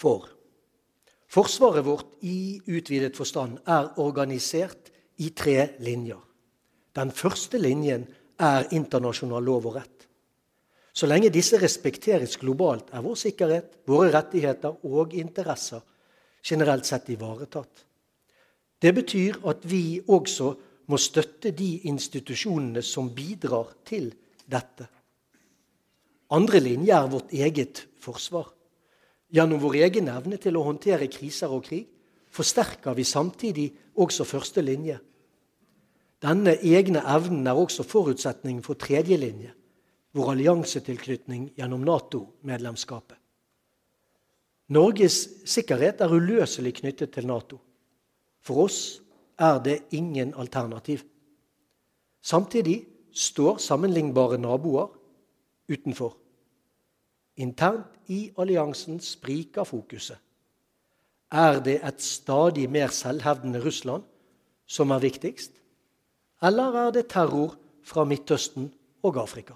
For 0.00 0.28
forsvaret 1.30 1.84
vårt 1.84 2.24
i 2.24 2.60
utvidet 2.72 3.16
forstand 3.16 3.60
er 3.68 3.92
organisert 4.00 4.88
i 5.20 5.30
tre 5.36 5.74
linjer. 5.84 6.20
Den 6.96 7.12
første 7.12 7.60
linjen 7.60 8.06
er 8.40 8.70
internasjonal 8.74 9.44
lov 9.44 9.68
og 9.68 9.76
rett. 9.76 10.06
Så 10.92 11.06
lenge 11.06 11.30
disse 11.30 11.60
respekteres 11.60 12.34
globalt, 12.40 12.88
er 12.92 13.04
vår 13.04 13.18
sikkerhet, 13.20 13.76
våre 13.86 14.10
rettigheter 14.10 14.80
og 14.88 15.14
interesser 15.14 15.84
generelt 16.42 16.86
sett 16.86 17.08
ivaretatt. 17.12 17.84
Det 18.80 18.94
betyr 18.96 19.42
at 19.48 19.64
vi 19.68 20.00
også 20.08 20.54
må 20.90 20.98
støtte 20.98 21.52
de 21.54 21.82
institusjonene 21.90 22.82
som 22.82 23.10
bidrar 23.14 23.74
til 23.86 24.08
dette. 24.50 24.88
Andre 26.30 26.60
linje 26.62 26.94
er 26.94 27.10
vårt 27.10 27.32
eget 27.34 27.84
forsvar. 28.00 28.48
Gjennom 29.30 29.60
vår 29.62 29.82
egen 29.84 30.08
evne 30.10 30.40
til 30.42 30.56
å 30.58 30.64
håndtere 30.66 31.10
kriser 31.12 31.52
og 31.52 31.64
krig 31.68 31.86
forsterker 32.30 32.94
vi 32.94 33.04
samtidig 33.04 33.68
også 33.98 34.24
første 34.26 34.62
linje. 34.62 34.98
Denne 36.20 36.56
egne 36.56 37.02
evnen 37.14 37.46
er 37.48 37.58
også 37.58 37.86
forutsetningen 37.86 38.62
for 38.62 38.78
tredje 38.78 39.16
linje, 39.16 39.54
vår 40.12 40.34
alliansetilknytning 40.34 41.52
gjennom 41.56 41.84
Nato-medlemskapet. 41.86 43.19
Norges 44.70 45.24
sikkerhet 45.50 46.00
er 46.00 46.12
uløselig 46.14 46.76
knyttet 46.78 47.10
til 47.14 47.26
Nato. 47.26 47.58
For 48.40 48.64
oss 48.68 49.00
er 49.38 49.58
det 49.58 49.80
ingen 49.90 50.30
alternativ. 50.38 51.02
Samtidig 52.22 52.84
står 53.12 53.58
sammenlignbare 53.58 54.38
naboer 54.38 54.92
utenfor. 55.70 56.16
Internt 57.36 57.98
i 58.06 58.30
alliansen 58.38 59.00
spriker 59.00 59.64
fokuset. 59.64 60.18
Er 61.30 61.60
det 61.62 61.80
et 61.86 62.02
stadig 62.02 62.70
mer 62.70 62.90
selvhevdende 62.94 63.62
Russland 63.64 64.02
som 64.66 64.90
er 64.90 65.02
viktigst? 65.02 65.52
Eller 66.42 66.86
er 66.86 66.90
det 66.90 67.08
terror 67.08 67.56
fra 67.82 68.04
Midtøsten 68.04 68.72
og 69.02 69.18
Afrika? 69.22 69.54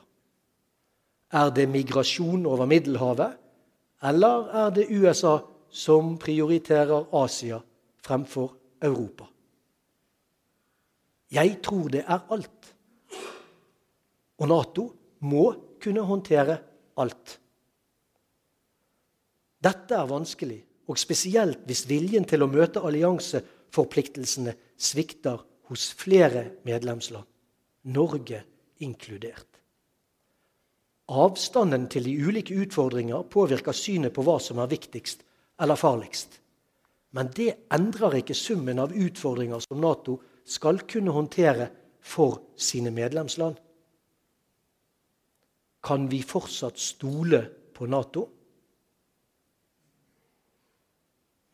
Er 1.33 1.50
det 1.50 1.68
migrasjon 1.68 2.46
over 2.46 2.66
Middelhavet? 2.66 3.43
Eller 4.04 4.50
er 4.52 4.74
det 4.76 4.90
USA 4.92 5.38
som 5.72 6.16
prioriterer 6.20 7.06
Asia 7.16 7.60
fremfor 8.04 8.52
Europa? 8.84 9.26
Jeg 11.32 11.56
tror 11.64 11.88
det 11.90 12.04
er 12.04 12.26
alt. 12.30 12.74
Og 14.38 14.50
Nato 14.50 14.84
må 15.24 15.46
kunne 15.82 16.04
håndtere 16.04 16.58
alt. 17.00 17.38
Dette 19.64 19.96
er 19.96 20.10
vanskelig, 20.10 20.60
og 20.86 21.00
spesielt 21.00 21.64
hvis 21.64 21.86
viljen 21.88 22.26
til 22.28 22.44
å 22.44 22.50
møte 22.50 22.82
allianseforpliktelsene 22.84 24.52
svikter 24.76 25.40
hos 25.70 25.88
flere 25.96 26.50
medlemsland, 26.68 27.24
Norge 27.88 28.42
inkludert. 28.84 29.53
Avstanden 31.08 31.88
til 31.92 32.06
de 32.06 32.14
ulike 32.24 32.56
utfordringer 32.56 33.26
påvirker 33.28 33.76
synet 33.76 34.14
på 34.16 34.24
hva 34.24 34.38
som 34.40 34.60
er 34.62 34.70
viktigst 34.70 35.24
eller 35.60 35.76
farligst. 35.76 36.40
Men 37.14 37.28
det 37.36 37.50
endrer 37.72 38.20
ikke 38.20 38.34
summen 38.34 38.80
av 38.82 38.94
utfordringer 38.96 39.60
som 39.62 39.82
Nato 39.82 40.16
skal 40.44 40.80
kunne 40.88 41.12
håndtere 41.14 41.68
for 42.00 42.40
sine 42.56 42.90
medlemsland. 42.90 43.56
Kan 45.84 46.08
vi 46.10 46.22
fortsatt 46.24 46.80
stole 46.80 47.42
på 47.76 47.86
Nato? 47.86 48.24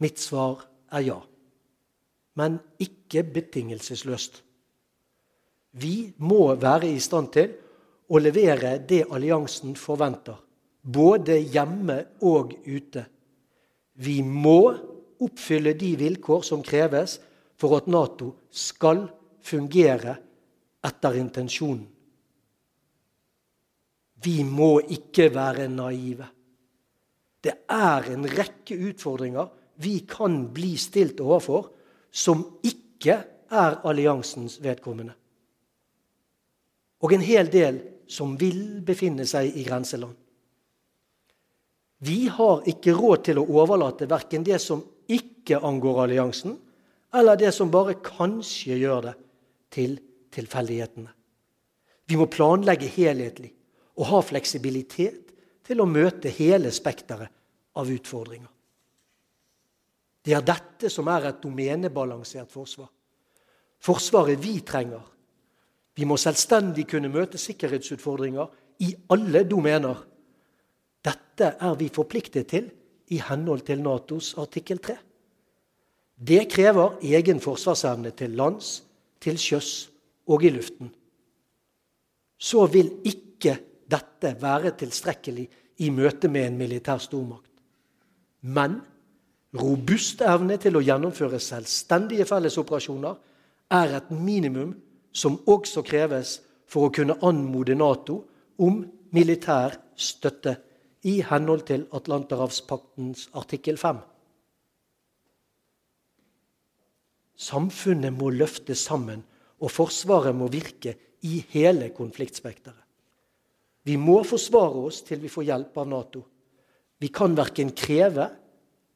Mitt 0.00 0.22
svar 0.22 0.62
er 0.94 1.04
ja 1.04 1.18
men 2.40 2.58
ikke 2.80 3.24
betingelsesløst. 3.34 4.40
Vi 5.72 6.12
må 6.18 6.54
være 6.54 6.88
i 6.90 7.00
stand 7.02 7.30
til 7.34 7.52
å 8.10 8.18
levere 8.18 8.78
det 8.82 9.04
alliansen 9.10 9.76
forventer, 9.78 10.36
både 10.82 11.38
hjemme 11.38 11.98
og 12.26 12.56
ute. 12.66 13.04
Vi 14.02 14.18
må 14.24 14.60
oppfylle 15.20 15.76
de 15.78 15.94
vilkår 16.00 16.42
som 16.46 16.64
kreves 16.64 17.18
for 17.60 17.76
at 17.76 17.88
Nato 17.92 18.32
skal 18.50 19.04
fungere 19.44 20.16
etter 20.86 21.18
intensjonen. 21.20 21.86
Vi 24.20 24.42
må 24.44 24.80
ikke 24.92 25.30
være 25.32 25.68
naive. 25.72 26.26
Det 27.40 27.54
er 27.72 28.10
en 28.12 28.26
rekke 28.28 28.76
utfordringer 28.90 29.48
vi 29.80 30.02
kan 30.08 30.42
bli 30.52 30.74
stilt 30.76 31.22
overfor 31.24 31.70
som 32.12 32.42
ikke 32.66 33.16
er 33.48 33.78
alliansens 33.88 34.58
vedkommende. 34.60 35.14
Og 37.00 37.14
en 37.16 37.24
hel 37.24 37.48
del 37.48 37.80
som 38.10 38.34
vil 38.38 38.80
befinne 38.86 39.26
seg 39.28 39.54
i 39.54 39.64
grenseland. 39.66 40.16
Vi 42.00 42.24
har 42.32 42.64
ikke 42.68 42.96
råd 42.96 43.24
til 43.28 43.38
å 43.40 43.46
overlate 43.60 44.08
verken 44.08 44.44
det 44.44 44.58
som 44.62 44.82
ikke 45.10 45.60
angår 45.66 46.04
alliansen, 46.06 46.56
eller 47.14 47.36
det 47.36 47.52
som 47.52 47.70
bare 47.70 47.98
kanskje 48.02 48.78
gjør 48.80 49.10
det, 49.10 49.16
til 49.70 49.98
tilfeldighetene. 50.34 51.10
Vi 52.10 52.16
må 52.18 52.26
planlegge 52.26 52.88
helhetlig 52.90 53.52
og 54.00 54.08
ha 54.08 54.22
fleksibilitet 54.24 55.28
til 55.66 55.82
å 55.82 55.86
møte 55.86 56.32
hele 56.34 56.72
spekteret 56.74 57.30
av 57.78 57.90
utfordringer. 57.92 58.50
Det 60.20 60.34
er 60.36 60.42
dette 60.44 60.90
som 60.92 61.08
er 61.08 61.28
et 61.30 61.38
domenebalansert 61.42 62.50
forsvar. 62.52 62.90
Forsvaret 63.80 64.40
vi 64.42 64.58
trenger. 64.66 65.04
Vi 66.00 66.06
må 66.08 66.16
selvstendig 66.16 66.86
kunne 66.88 67.10
møte 67.12 67.36
sikkerhetsutfordringer 67.36 68.46
i 68.80 68.94
alle 69.12 69.42
domener. 69.44 69.98
Dette 71.04 71.50
er 71.60 71.76
vi 71.76 71.90
forpliktet 71.92 72.48
til 72.48 72.70
i 73.12 73.18
henhold 73.20 73.66
til 73.68 73.82
Natos 73.84 74.30
artikkel 74.40 74.80
3. 74.80 74.96
Det 76.16 76.46
krever 76.48 76.96
egen 77.04 77.40
forsvarsevne 77.44 78.14
til 78.16 78.32
lands, 78.40 78.80
til 79.20 79.36
sjøs 79.36 79.90
og 80.32 80.48
i 80.48 80.54
luften. 80.56 80.88
Så 82.40 82.64
vil 82.72 82.94
ikke 83.04 83.58
dette 83.90 84.34
være 84.40 84.72
tilstrekkelig 84.80 85.48
i 85.84 85.92
møte 85.92 86.32
med 86.32 86.48
en 86.48 86.60
militær 86.64 87.00
stormakt. 87.04 87.50
Men 88.40 88.80
robust 89.52 90.24
evne 90.24 90.56
til 90.62 90.80
å 90.80 90.86
gjennomføre 90.86 91.40
selvstendige 91.44 92.24
fellesoperasjoner 92.24 93.26
er 93.76 94.00
et 94.00 94.14
minimum 94.16 94.78
som 95.12 95.38
også 95.50 95.82
kreves 95.86 96.38
for 96.70 96.86
å 96.86 96.94
kunne 96.94 97.18
anmode 97.26 97.74
Nato 97.78 98.22
om 98.62 98.82
militær 99.14 99.76
støtte 99.98 100.56
i 101.08 101.20
henhold 101.26 101.64
til 101.68 101.86
Atlanterhavspaktens 101.96 103.28
artikkel 103.36 103.78
5. 103.80 104.00
Samfunnet 107.40 108.12
må 108.12 108.28
løfte 108.34 108.76
sammen, 108.76 109.22
og 109.60 109.72
Forsvaret 109.72 110.36
må 110.36 110.48
virke 110.52 110.94
i 111.24 111.40
hele 111.52 111.90
konfliktspekteret. 111.96 112.84
Vi 113.88 113.96
må 113.96 114.20
forsvare 114.28 114.84
oss 114.90 115.00
til 115.08 115.22
vi 115.22 115.32
får 115.32 115.46
hjelp 115.48 115.78
av 115.80 115.88
Nato. 115.88 116.20
Vi 117.00 117.08
kan 117.08 117.32
verken 117.36 117.72
kreve 117.76 118.28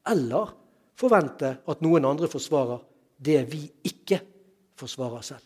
eller 0.05 0.53
forvente 0.97 1.55
at 1.65 1.81
noen 1.81 2.05
andre 2.05 2.29
forsvarer 2.29 2.83
det 3.17 3.39
vi 3.49 3.63
ikke 3.89 4.21
forsvarer 4.77 5.25
selv. 5.25 5.45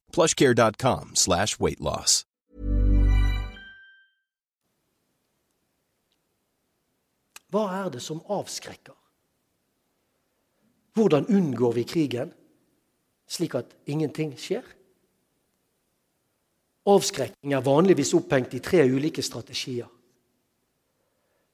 plushcare.com 0.11 1.15
slash 1.15 1.59
weight 1.59 1.79
loss. 1.79 2.25
Hva 7.51 7.65
er 7.81 7.89
det 7.91 8.01
som 8.01 8.21
avskrekker? 8.31 8.95
Hvordan 10.95 11.27
unngår 11.27 11.73
vi 11.73 11.83
krigen 11.83 12.31
slik 13.31 13.55
at 13.55 13.75
ingenting 13.87 14.33
skjer? 14.39 14.63
Avskrekking 16.87 17.53
er 17.53 17.63
vanligvis 17.63 18.13
opphengt 18.17 18.55
i 18.55 18.63
tre 18.63 18.83
ulike 18.87 19.23
strategier. 19.23 19.87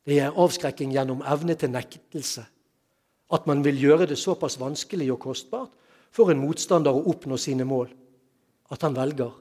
Det 0.08 0.22
er 0.24 0.38
avskrekking 0.40 0.94
gjennom 0.96 1.22
evne 1.28 1.58
til 1.60 1.74
nektelse. 1.74 2.46
At 3.34 3.48
man 3.48 3.64
vil 3.66 3.82
gjøre 3.82 4.06
det 4.08 4.18
såpass 4.18 4.56
vanskelig 4.60 5.12
og 5.12 5.20
kostbart 5.20 5.74
for 6.16 6.32
en 6.32 6.40
motstander 6.40 6.96
å 6.96 7.04
oppnå 7.12 7.38
sine 7.38 7.66
mål 7.68 7.90
at 8.74 8.84
han 8.84 8.96
velger 8.96 9.32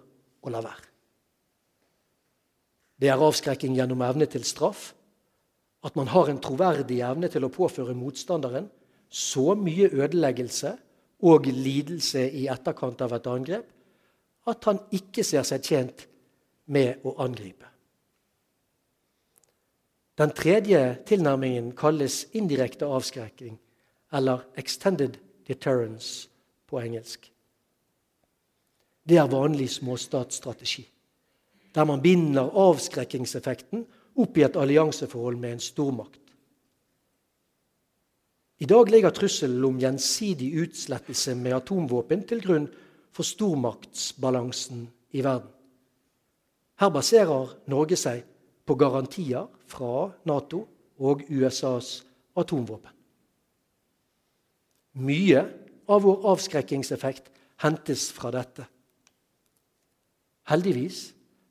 å 0.43 0.53
la 0.53 0.63
være. 0.65 0.87
Det 2.97 3.11
er 3.13 3.21
avskrekking 3.21 3.77
gjennom 3.77 4.05
evne 4.07 4.29
til 4.31 4.45
straff 4.47 4.93
at 5.85 5.97
man 5.99 6.09
har 6.11 6.31
en 6.31 6.41
troverdig 6.43 7.03
evne 7.05 7.29
til 7.31 7.45
å 7.47 7.53
påføre 7.53 7.95
motstanderen 7.95 8.71
så 9.13 9.55
mye 9.59 9.91
ødeleggelse 9.93 10.73
og 11.27 11.47
lidelse 11.47 12.25
i 12.27 12.47
etterkant 12.53 13.05
av 13.05 13.15
et 13.17 13.29
angrep 13.31 13.73
at 14.51 14.69
han 14.69 14.81
ikke 14.95 15.25
ser 15.27 15.47
seg 15.47 15.65
tjent 15.65 16.07
med 16.73 17.05
å 17.07 17.15
angripe. 17.23 17.67
Den 20.17 20.33
tredje 20.33 20.81
tilnærmingen 21.07 21.75
kalles 21.77 22.25
indirekte 22.33 22.87
avskrekking, 22.89 23.59
eller 24.13 24.47
'extended 24.57 25.19
deterrence' 25.49 26.29
på 26.67 26.81
engelsk. 26.81 27.33
Det 29.07 29.17
er 29.17 29.31
vanlig 29.31 29.71
småstatsstrategi, 29.71 30.83
der 31.75 31.85
man 31.85 32.03
binder 32.03 32.51
avskrekkingseffekten 32.51 33.85
opp 34.17 34.39
i 34.39 34.45
et 34.47 34.57
allianseforhold 34.59 35.39
med 35.39 35.57
en 35.57 35.63
stormakt. 35.63 36.21
I 38.59 38.65
dag 38.65 38.89
ligger 38.89 39.13
trusselen 39.13 39.65
om 39.69 39.79
gjensidig 39.79 40.49
utslettelse 40.63 41.35
med 41.37 41.59
atomvåpen 41.59 42.25
til 42.27 42.41
grunn 42.43 42.71
for 43.13 43.29
stormaktsbalansen 43.29 44.87
i 45.13 45.23
verden. 45.25 45.51
Her 46.81 46.93
baserer 46.93 47.53
Norge 47.69 47.97
seg 48.01 48.25
på 48.67 48.75
garantier 48.81 49.47
fra 49.69 50.09
Nato 50.29 50.65
og 50.99 51.23
USAs 51.29 52.01
atomvåpen. 52.37 52.93
Mye 54.97 55.43
av 55.93 56.03
vår 56.05 56.25
avskrekkingseffekt 56.33 57.29
hentes 57.61 58.09
fra 58.17 58.33
dette. 58.33 58.65
Heldigvis 60.47 61.01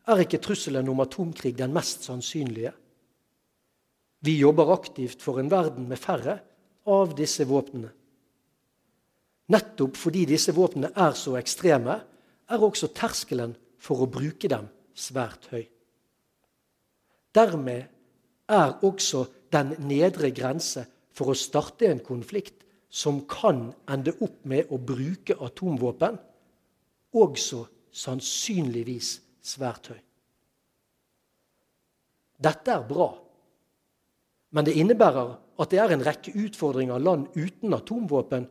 er 0.07 0.21
ikke 0.23 0.39
trusselen 0.43 0.87
om 0.91 1.01
atomkrig 1.03 1.55
den 1.57 1.73
mest 1.75 2.05
sannsynlige. 2.07 2.71
Vi 4.25 4.37
jobber 4.39 4.71
aktivt 4.73 5.21
for 5.21 5.41
en 5.41 5.51
verden 5.51 5.89
med 5.89 5.99
færre 5.99 6.39
av 6.87 7.15
disse 7.17 7.45
våpnene. 7.49 7.91
Nettopp 9.51 9.97
fordi 9.99 10.23
disse 10.29 10.55
våpnene 10.55 10.89
er 10.95 11.13
så 11.17 11.35
ekstreme, 11.37 11.99
er 12.49 12.61
også 12.61 12.89
terskelen 12.95 13.53
for 13.81 14.01
å 14.01 14.09
bruke 14.09 14.49
dem 14.49 14.69
svært 14.95 15.49
høy. 15.51 15.65
Dermed 17.35 17.91
er 18.47 18.77
også 18.85 19.25
den 19.53 19.75
nedre 19.89 20.31
grense 20.33 20.85
for 21.15 21.31
å 21.33 21.37
starte 21.37 21.89
en 21.89 22.01
konflikt 22.05 22.63
som 22.89 23.21
kan 23.27 23.67
ende 23.91 24.15
opp 24.23 24.45
med 24.47 24.71
å 24.71 24.79
bruke 24.79 25.35
atomvåpen, 25.43 26.17
også 27.15 27.65
sannsynligvis 27.95 29.19
svært 29.45 29.91
høy. 29.93 30.01
Dette 32.35 32.73
er 32.73 32.83
bra, 32.87 33.07
men 34.55 34.67
det 34.67 34.75
innebærer 34.75 35.31
at 35.61 35.71
det 35.71 35.79
er 35.79 35.93
en 35.95 36.03
rekke 36.03 36.33
utfordringer 36.35 36.99
land 36.99 37.29
uten 37.35 37.73
atomvåpen 37.75 38.47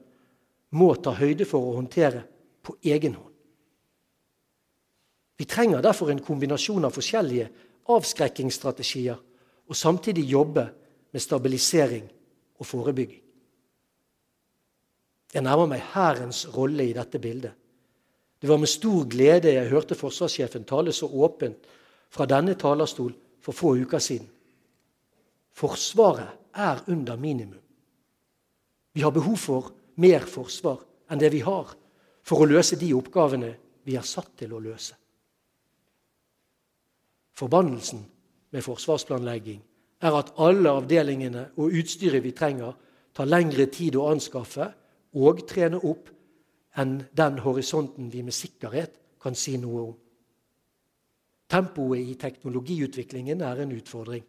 må 0.75 0.89
ta 0.97 1.13
høyde 1.19 1.47
for 1.49 1.69
å 1.69 1.77
håndtere 1.77 2.25
på 2.65 2.77
egen 2.89 3.17
hånd. 3.19 3.31
Vi 5.37 5.47
trenger 5.51 5.83
derfor 5.83 6.13
en 6.13 6.23
kombinasjon 6.23 6.87
av 6.87 6.95
forskjellige 6.95 7.51
avskrekkingsstrategier 7.91 9.19
og 9.69 9.77
samtidig 9.77 10.25
jobbe 10.31 10.65
med 11.13 11.23
stabilisering 11.23 12.07
og 12.61 12.69
forebygging. 12.69 13.21
Jeg 15.35 15.43
nærmer 15.43 15.67
meg 15.67 15.83
Hærens 15.93 16.45
rolle 16.55 16.87
i 16.87 16.95
dette 16.95 17.19
bildet. 17.19 17.53
Det 18.45 18.51
var 18.51 18.59
med 18.61 18.69
stor 18.69 19.07
glede 19.09 19.55
jeg 19.55 19.71
hørte 19.71 19.97
forsvarssjefen 19.97 20.67
tale 20.69 20.93
så 20.93 21.07
åpent 21.09 21.63
fra 22.13 22.27
denne 22.29 22.53
talerstol 22.61 23.15
for 23.41 23.57
få 23.57 23.71
uker 23.81 24.03
siden. 24.05 24.27
Forsvaret 25.57 26.29
er 26.53 26.83
under 26.93 27.17
minimum. 27.17 27.63
Vi 28.93 29.01
har 29.01 29.15
behov 29.17 29.39
for 29.41 29.73
mer 29.97 30.29
forsvar 30.29 30.85
enn 31.09 31.25
det 31.25 31.33
vi 31.33 31.41
har, 31.41 31.73
for 32.21 32.45
å 32.45 32.51
løse 32.53 32.77
de 32.77 32.93
oppgavene 32.93 33.55
vi 33.89 33.97
er 33.97 34.05
satt 34.05 34.37
til 34.37 34.53
å 34.53 34.61
løse. 34.61 34.93
Forbannelsen 37.41 38.05
med 38.53 38.69
forsvarsplanlegging 38.69 39.63
er 40.05 40.21
at 40.21 40.35
alle 40.37 40.77
avdelingene 40.83 41.47
og 41.57 41.81
utstyret 41.81 42.21
vi 42.21 42.37
trenger, 42.37 42.77
tar 43.17 43.25
lengre 43.25 43.71
tid 43.73 43.97
å 43.97 44.11
anskaffe 44.13 44.69
og 45.17 45.47
trene 45.49 45.81
opp 45.81 46.13
enn 46.81 47.03
den 47.17 47.39
horisonten 47.45 48.11
vi 48.13 48.23
med 48.23 48.35
sikkerhet 48.35 48.99
kan 49.23 49.37
si 49.39 49.57
noe 49.61 49.83
om. 49.83 49.95
Tempoet 51.51 52.01
i 52.01 52.15
teknologiutviklingen 52.19 53.43
er 53.45 53.63
en 53.63 53.75
utfordring. 53.77 54.25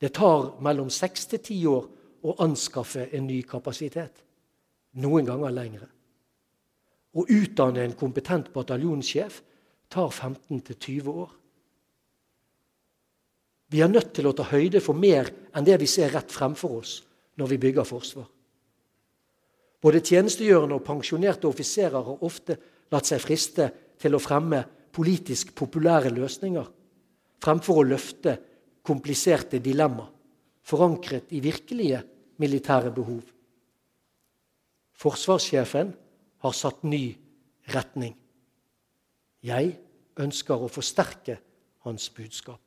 Det 0.00 0.12
tar 0.16 0.60
mellom 0.62 0.90
seks 0.90 1.26
til 1.32 1.42
ti 1.44 1.58
år 1.68 1.88
å 2.24 2.36
anskaffe 2.44 3.08
en 3.16 3.26
ny 3.26 3.40
kapasitet. 3.48 4.22
Noen 5.00 5.26
ganger 5.28 5.54
lengre. 5.54 5.88
Å 7.10 7.26
utdanne 7.26 7.82
en 7.84 7.96
kompetent 7.98 8.52
bataljonssjef 8.54 9.40
tar 9.90 10.10
15 10.10 10.60
til 10.68 10.76
20 10.76 11.10
år. 11.10 11.30
Vi 13.70 13.80
er 13.82 13.90
nødt 13.90 14.12
til 14.14 14.26
å 14.26 14.34
ta 14.34 14.46
høyde 14.50 14.82
for 14.82 14.98
mer 14.98 15.30
enn 15.54 15.66
det 15.66 15.76
vi 15.80 15.88
ser 15.90 16.10
rett 16.14 16.32
fremfor 16.32 16.80
oss 16.80 16.94
når 17.38 17.52
vi 17.52 17.58
bygger 17.66 17.86
forsvar. 17.86 18.26
Både 19.80 20.02
tjenestegjørende 20.04 20.76
og 20.76 20.84
pensjonerte 20.84 21.48
offiserer 21.48 22.04
har 22.04 22.24
ofte 22.26 22.58
latt 22.92 23.08
seg 23.08 23.22
friste 23.22 23.70
til 24.00 24.16
å 24.16 24.22
fremme 24.22 24.60
politisk 24.92 25.54
populære 25.56 26.12
løsninger 26.12 26.68
fremfor 27.40 27.80
å 27.80 27.88
løfte 27.88 28.36
kompliserte 28.84 29.60
dilemmaer 29.62 30.10
forankret 30.70 31.32
i 31.34 31.40
virkelige 31.42 32.02
militære 32.40 32.92
behov. 32.94 33.22
Forsvarssjefen 35.00 35.92
har 36.44 36.56
satt 36.56 36.84
ny 36.84 37.16
retning. 37.72 38.14
Jeg 39.42 39.72
ønsker 40.20 40.60
å 40.60 40.68
forsterke 40.68 41.38
hans 41.86 42.10
budskap. 42.12 42.60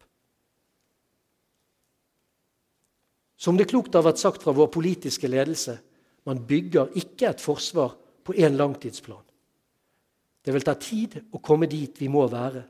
Som 3.37 3.59
det 3.59 3.67
klokt 3.69 3.93
har 3.93 4.05
vært 4.05 4.21
sagt 4.21 4.43
fra 4.43 4.53
vår 4.55 4.71
politiske 4.73 5.29
ledelse, 5.29 5.77
man 6.25 6.45
bygger 6.47 6.93
ikke 6.95 7.29
et 7.29 7.41
forsvar 7.41 7.95
på 8.23 8.33
én 8.33 8.55
langtidsplan. 8.55 9.23
Det 10.45 10.53
vil 10.53 10.63
ta 10.63 10.75
tid 10.79 11.19
å 11.31 11.39
komme 11.39 11.67
dit 11.71 11.99
vi 11.99 12.09
må 12.11 12.25
være. 12.27 12.63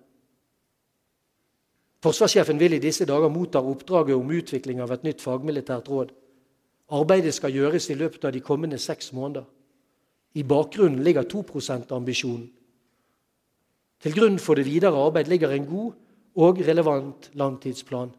Forsvarssjefen 2.04 2.60
vil 2.60 2.76
i 2.76 2.84
disse 2.84 3.06
dager 3.08 3.32
motta 3.32 3.62
oppdraget 3.64 4.18
om 4.18 4.32
utvikling 4.36 4.82
av 4.84 4.92
et 4.92 5.06
nytt 5.08 5.22
fagmilitært 5.24 5.90
råd. 5.90 6.12
Arbeidet 6.94 7.34
skal 7.34 7.54
gjøres 7.56 7.90
i 7.90 7.98
løpet 7.98 8.26
av 8.28 8.34
de 8.36 8.42
kommende 8.44 8.78
seks 8.78 9.14
måneder. 9.16 9.46
I 10.36 10.44
bakgrunnen 10.44 11.04
ligger 11.06 11.24
2 11.30 11.44
%-ambisjonen. 11.44 12.50
Til 14.04 14.14
grunn 14.14 14.40
for 14.40 14.60
det 14.60 14.66
videre 14.68 15.00
arbeid 15.00 15.30
ligger 15.32 15.54
en 15.56 15.66
god 15.66 15.94
og 16.36 16.60
relevant 16.68 17.30
langtidsplan, 17.40 18.12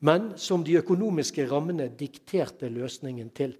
men 0.00 0.32
som 0.36 0.64
de 0.64 0.80
økonomiske 0.80 1.44
rammene 1.46 1.86
dikterte 1.98 2.68
løsningen 2.68 3.30
til. 3.30 3.54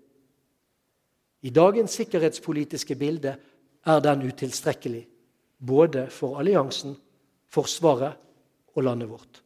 I 1.42 1.50
dagens 1.50 1.96
sikkerhetspolitiske 1.98 2.94
bilde 2.98 3.36
er 3.82 4.02
den 4.04 4.22
utilstrekkelig, 4.28 5.06
både 5.58 6.06
for 6.10 6.38
alliansen, 6.42 6.96
Forsvaret 7.52 8.16
og 8.72 8.84
landet 8.86 9.10
vårt. 9.10 9.42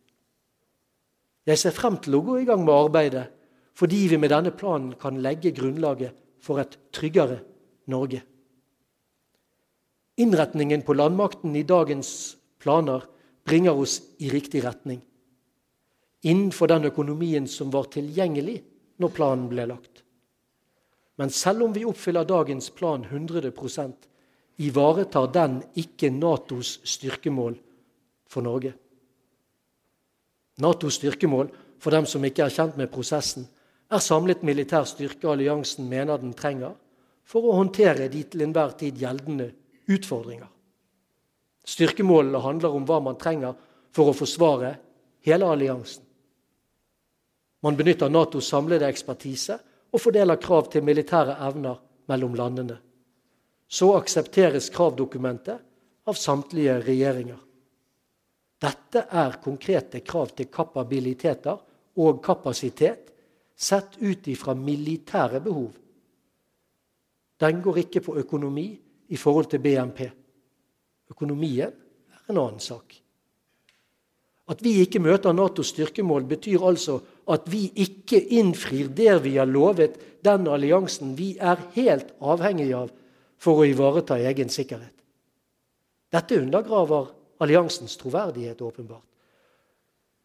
Jeg 1.46 1.58
ser 1.58 1.74
frem 1.74 1.96
til 1.98 2.14
å 2.14 2.20
gå 2.22 2.36
i 2.38 2.46
gang 2.46 2.62
med 2.62 2.74
arbeidet 2.74 3.24
fordi 3.76 4.04
vi 4.12 4.18
med 4.22 4.30
denne 4.30 4.52
planen 4.54 4.94
kan 4.94 5.18
legge 5.20 5.50
grunnlaget 5.56 6.14
for 6.38 6.62
et 6.62 6.78
tryggere 6.94 7.40
Norge. 7.90 8.22
Innretningen 10.22 10.86
på 10.86 10.94
landmakten 10.96 11.58
i 11.58 11.66
dagens 11.66 12.36
planer 12.62 13.04
bringer 13.44 13.76
oss 13.76 13.98
i 14.22 14.30
riktig 14.32 14.62
retning. 14.64 15.02
Innenfor 16.24 16.70
den 16.70 16.88
økonomien 16.88 17.50
som 17.50 17.74
var 17.74 17.90
tilgjengelig 17.92 18.60
når 19.02 19.12
planen 19.18 19.50
ble 19.50 19.66
lagt. 19.74 20.05
Men 21.16 21.30
selv 21.30 21.64
om 21.64 21.72
vi 21.72 21.84
oppfyller 21.88 22.24
dagens 22.24 22.70
plan 22.70 23.04
100% 23.04 23.92
ivaretar 24.56 25.28
den 25.32 25.60
ikke 25.74 26.10
Natos 26.10 26.80
styrkemål 26.84 27.56
for 28.28 28.44
Norge. 28.44 28.72
Natos 30.60 30.94
styrkemål, 31.00 31.50
for 31.78 31.92
dem 31.92 32.06
som 32.08 32.24
ikke 32.24 32.46
er 32.46 32.52
kjent 32.52 32.76
med 32.80 32.90
prosessen, 32.92 33.44
er 33.92 34.02
samlet 34.02 34.42
militær 34.42 34.86
styrke 34.88 35.28
alliansen 35.30 35.88
mener 35.88 36.18
den 36.18 36.32
trenger 36.34 36.74
for 37.26 37.44
å 37.44 37.56
håndtere 37.58 38.08
de 38.10 38.22
til 38.24 38.46
enhver 38.46 38.72
tid 38.80 38.98
gjeldende 38.98 39.50
utfordringer. 39.92 40.48
Styrkemålene 41.66 42.40
handler 42.42 42.74
om 42.74 42.86
hva 42.86 42.98
man 43.02 43.18
trenger 43.20 43.54
for 43.94 44.10
å 44.10 44.16
forsvare 44.16 44.76
hele 45.26 45.48
alliansen. 45.50 46.02
Man 47.62 47.76
benytter 47.76 48.10
Natos 48.12 48.48
samlede 48.52 48.88
ekspertise 48.88 49.58
og 49.92 50.02
fordeler 50.02 50.40
krav 50.42 50.70
til 50.72 50.84
militære 50.84 51.36
evner 51.48 51.80
mellom 52.10 52.34
landene. 52.34 52.78
Så 53.68 53.90
aksepteres 53.96 54.70
kravdokumentet 54.70 55.62
av 56.06 56.18
samtlige 56.18 56.78
regjeringer. 56.86 57.38
Dette 58.62 59.02
er 59.10 59.40
konkrete 59.42 60.00
krav 60.06 60.30
til 60.36 60.48
kapabiliteter 60.52 61.58
og 62.00 62.22
kapasitet 62.24 63.10
sett 63.56 63.98
ut 64.00 64.28
ifra 64.28 64.54
militære 64.54 65.40
behov. 65.44 65.72
Den 67.40 67.60
går 67.62 67.82
ikke 67.84 68.00
på 68.04 68.16
økonomi 68.20 68.68
i 69.08 69.16
forhold 69.16 69.50
til 69.50 69.60
BNP. 69.64 70.06
Økonomien 71.10 71.72
er 71.72 72.30
en 72.30 72.38
annen 72.38 72.60
sak. 72.60 72.94
At 74.48 74.62
vi 74.62 74.76
ikke 74.80 75.02
møter 75.02 75.34
Natos 75.34 75.72
styrkemål, 75.74 76.24
betyr 76.24 76.64
altså 76.64 77.00
at 77.26 77.48
vi 77.50 77.66
ikke 77.82 78.20
innfrir 78.38 78.88
det 78.94 79.16
vi 79.24 79.36
har 79.36 79.48
lovet 79.50 79.98
den 80.24 80.46
alliansen 80.50 81.14
vi 81.18 81.34
er 81.42 81.60
helt 81.74 82.12
avhengig 82.20 82.70
av 82.76 82.92
for 83.42 83.62
å 83.62 83.66
ivareta 83.68 84.18
egen 84.22 84.50
sikkerhet. 84.52 84.94
Dette 86.12 86.38
undergraver 86.38 87.10
alliansens 87.42 87.96
troverdighet, 88.00 88.62
åpenbart. 88.62 89.04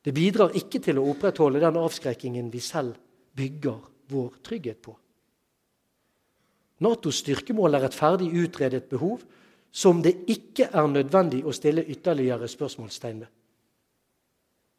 Det 0.01 0.13
bidrar 0.13 0.55
ikke 0.57 0.81
til 0.81 0.97
å 0.97 1.07
opprettholde 1.11 1.61
den 1.61 1.77
avskrekkingen 1.77 2.49
vi 2.53 2.61
selv 2.63 2.95
bygger 3.37 3.81
vår 4.13 4.37
trygghet 4.45 4.81
på. 4.81 4.95
Natos 6.81 7.19
styrkemål 7.21 7.77
er 7.77 7.85
et 7.85 7.97
ferdig 7.97 8.31
utredet 8.41 8.87
behov 8.89 9.21
som 9.71 10.01
det 10.01 10.15
ikke 10.31 10.71
er 10.73 10.87
nødvendig 10.89 11.43
å 11.45 11.53
stille 11.53 11.85
ytterligere 11.85 12.49
spørsmålstegn 12.49 13.21
ved. 13.21 13.29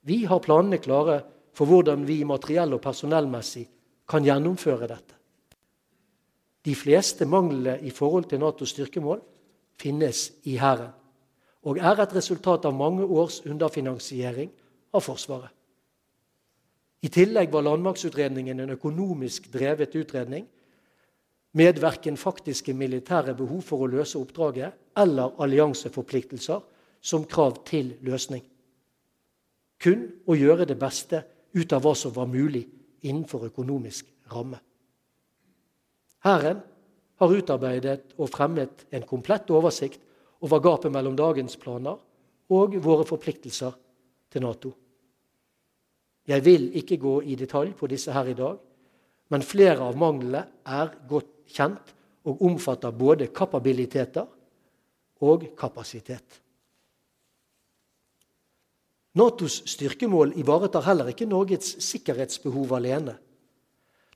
Vi 0.03 0.25
har 0.27 0.43
planene 0.43 0.81
klare 0.83 1.21
for 1.53 1.67
hvordan 1.67 2.07
vi 2.09 2.23
materiell- 2.25 2.75
og 2.75 2.81
personellmessig 2.81 3.69
kan 4.09 4.25
gjennomføre 4.25 4.88
dette. 4.88 5.15
De 6.65 6.75
fleste 6.75 7.27
manglene 7.27 7.81
i 7.83 7.91
forhold 7.91 8.25
til 8.31 8.41
Natos 8.41 8.71
styrkemål 8.71 9.21
finnes 9.81 10.31
i 10.45 10.57
Hæren 10.57 10.93
og 11.62 11.79
er 11.79 12.01
et 12.03 12.15
resultat 12.15 12.65
av 12.67 12.75
mange 12.75 13.05
års 13.05 13.41
underfinansiering 13.47 14.51
av 14.95 15.03
Forsvaret. 15.03 15.51
I 17.03 17.11
tillegg 17.11 17.51
var 17.51 17.65
landmaktutredningen 17.67 18.61
en 18.62 18.75
økonomisk 18.77 19.49
drevet 19.53 19.95
utredning 19.99 20.47
med 21.59 21.81
verken 21.83 22.17
faktiske 22.17 22.75
militære 22.75 23.35
behov 23.35 23.62
for 23.67 23.83
å 23.83 23.91
løse 23.91 24.19
oppdraget 24.19 24.79
eller 24.97 25.35
allianseforpliktelser 25.43 26.62
som 27.03 27.27
krav 27.27 27.65
til 27.67 27.97
løsning. 28.07 28.43
Kun 29.83 30.07
å 30.31 30.37
gjøre 30.38 30.67
det 30.71 30.79
beste 30.79 31.25
ut 31.53 31.73
av 31.73 31.83
hva 31.85 31.95
som 31.99 32.15
var 32.15 32.31
mulig 32.31 32.65
innenfor 33.03 33.47
økonomisk 33.49 34.07
ramme. 34.33 34.61
Hæren 36.23 36.62
har 37.19 37.35
utarbeidet 37.35 38.15
og 38.19 38.31
fremmet 38.31 38.87
en 38.91 39.07
komplett 39.07 39.51
oversikt 39.51 40.01
over 40.43 40.62
gapet 40.62 40.93
mellom 40.93 41.17
dagens 41.19 41.57
planer 41.59 41.99
og 42.53 42.77
våre 42.83 43.07
forpliktelser 43.07 43.75
til 44.33 44.45
Nato. 44.45 44.73
Jeg 46.27 46.45
vil 46.45 46.69
ikke 46.79 47.01
gå 47.03 47.17
i 47.27 47.35
detalj 47.38 47.73
på 47.79 47.88
disse 47.91 48.12
her 48.15 48.31
i 48.31 48.38
dag, 48.38 48.59
men 49.31 49.43
flere 49.43 49.83
av 49.83 49.99
manglene 49.99 50.45
er 50.67 50.93
godt 51.09 51.51
kjent 51.51 51.95
og 52.29 52.43
omfatter 52.47 52.95
både 52.95 53.33
kapabiliteter 53.35 54.27
og 55.27 55.47
kapasitet. 55.59 56.38
Natos 59.14 59.62
styrkemål 59.68 60.33
ivaretar 60.40 60.87
heller 60.87 61.11
ikke 61.12 61.29
Norges 61.29 61.75
sikkerhetsbehov 61.85 62.72
alene. 62.79 63.16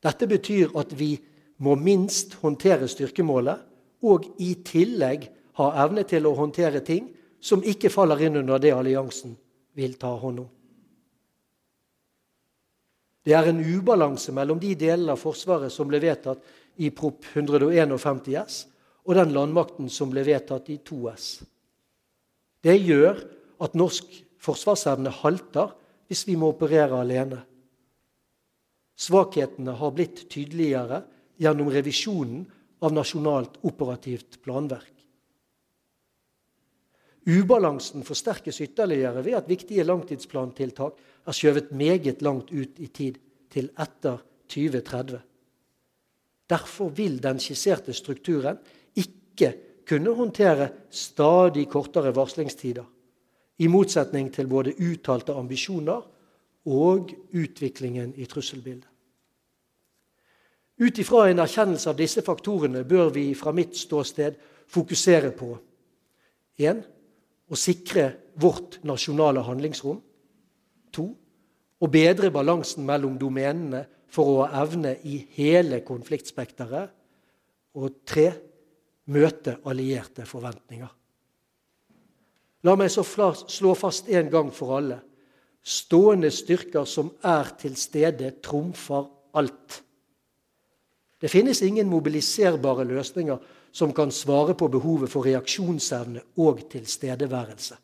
Dette 0.02 0.28
betyr 0.28 0.72
at 0.78 0.92
vi 0.96 1.16
må 1.64 1.74
minst 1.76 2.38
håndtere 2.40 2.88
styrkemålet 2.88 3.61
og 4.09 4.28
i 4.40 4.54
tillegg 4.64 5.28
ha 5.61 5.70
evne 5.85 6.04
til 6.09 6.28
å 6.28 6.37
håndtere 6.37 6.82
ting 6.85 7.11
som 7.40 7.64
ikke 7.64 7.92
faller 7.92 8.26
inn 8.26 8.40
under 8.40 8.61
det 8.61 8.72
alliansen 8.72 9.37
vil 9.76 9.96
ta 10.00 10.12
hånd 10.20 10.44
om. 10.44 10.48
Det 13.26 13.35
er 13.35 13.48
en 13.50 13.61
ubalanse 13.61 14.32
mellom 14.32 14.61
de 14.62 14.74
delene 14.78 15.16
av 15.16 15.20
Forsvaret 15.20 15.72
som 15.72 15.88
ble 15.90 15.98
vedtatt 16.00 16.44
i 16.78 16.92
Prop. 16.94 17.24
151 17.35 18.37
S, 18.44 18.59
og 19.06 19.16
den 19.18 19.32
landmakten 19.35 19.90
som 19.90 20.12
ble 20.12 20.22
vedtatt 20.26 20.70
i 20.70 20.78
2 20.78 21.00
S. 21.11 21.26
Det 22.62 22.76
gjør 22.78 23.18
at 23.62 23.74
norsk 23.78 24.14
forsvarsevne 24.42 25.12
halter 25.22 25.72
hvis 26.07 26.27
vi 26.29 26.37
må 26.38 26.53
operere 26.55 27.01
alene. 27.01 27.40
Svakhetene 28.96 29.75
har 29.77 29.92
blitt 29.92 30.25
tydeligere 30.33 31.03
gjennom 31.37 31.68
revisjonen 31.72 32.44
av 32.85 32.94
Nasjonalt 32.96 33.59
operativt 33.68 34.38
planverk. 34.44 34.92
Ubalansen 37.27 38.05
forsterkes 38.07 38.61
ytterligere 38.62 39.22
ved 39.27 39.35
at 39.35 39.49
viktige 39.51 39.85
langtidsplantiltak 39.85 41.01
er 41.27 41.35
skjøvet 41.35 41.72
meget 41.75 42.22
langt 42.22 42.53
ut 42.55 42.79
i 42.79 42.87
tid, 42.87 43.18
til 43.51 43.70
etter 43.79 44.20
2030. 44.53 45.20
Derfor 46.51 46.90
vil 46.94 47.16
den 47.22 47.38
skisserte 47.42 47.94
strukturen 47.94 48.59
ikke 48.94 49.53
kunne 49.87 50.12
håndtere 50.14 50.68
stadig 50.90 51.66
kortere 51.70 52.12
varslingstider, 52.14 52.85
i 53.59 53.69
motsetning 53.73 54.29
til 54.35 54.49
både 54.51 54.75
uttalte 54.77 55.35
ambisjoner 55.35 56.03
og 56.66 57.12
utviklingen 57.33 58.12
i 58.16 58.27
trusselbildet. 58.29 58.88
Ut 60.77 60.99
ifra 61.01 61.23
en 61.31 61.40
erkjennelse 61.40 61.88
av 61.88 61.97
disse 61.97 62.21
faktorene 62.25 62.83
bør 62.85 63.09
vi 63.14 63.31
fra 63.38 63.53
mitt 63.57 63.79
ståsted 63.81 64.37
fokusere 64.69 65.31
på 65.37 65.55
1. 66.61 66.83
Å 67.49 67.57
sikre 67.57 68.11
vårt 68.37 68.83
nasjonale 68.85 69.45
handlingsrom. 69.47 70.03
2. 70.92 71.07
Å 71.81 71.88
bedre 71.92 72.29
balansen 72.35 72.85
mellom 72.85 73.16
domenene 73.21 73.87
for 74.12 74.29
å 74.29 74.37
ha 74.42 74.64
evne 74.64 74.97
i 75.09 75.21
hele 75.38 75.81
konfliktspekteret. 75.87 76.92
Og 77.77 78.03
3 78.09 78.29
møte 79.12 79.59
allierte 79.69 80.27
forventninger. 80.29 80.90
La 82.66 82.74
meg 82.74 82.90
så 82.90 83.05
slå 83.07 83.74
fast 83.79 84.09
en 84.11 84.31
gang 84.33 84.50
for 84.55 84.79
alle 84.79 85.00
stående 85.66 86.31
styrker 86.31 86.87
som 86.87 87.11
er 87.26 87.50
til 87.59 87.74
stede, 87.79 88.37
trumfer 88.42 89.09
alt. 89.37 89.81
Det 91.18 91.31
finnes 91.33 91.62
ingen 91.64 91.88
mobiliserbare 91.90 92.85
løsninger 92.87 93.40
som 93.74 93.92
kan 93.96 94.12
svare 94.14 94.55
på 94.55 94.68
behovet 94.72 95.11
for 95.11 95.26
reaksjonsevne 95.26 96.22
og 96.44 96.62
tilstedeværelse. 96.70 97.76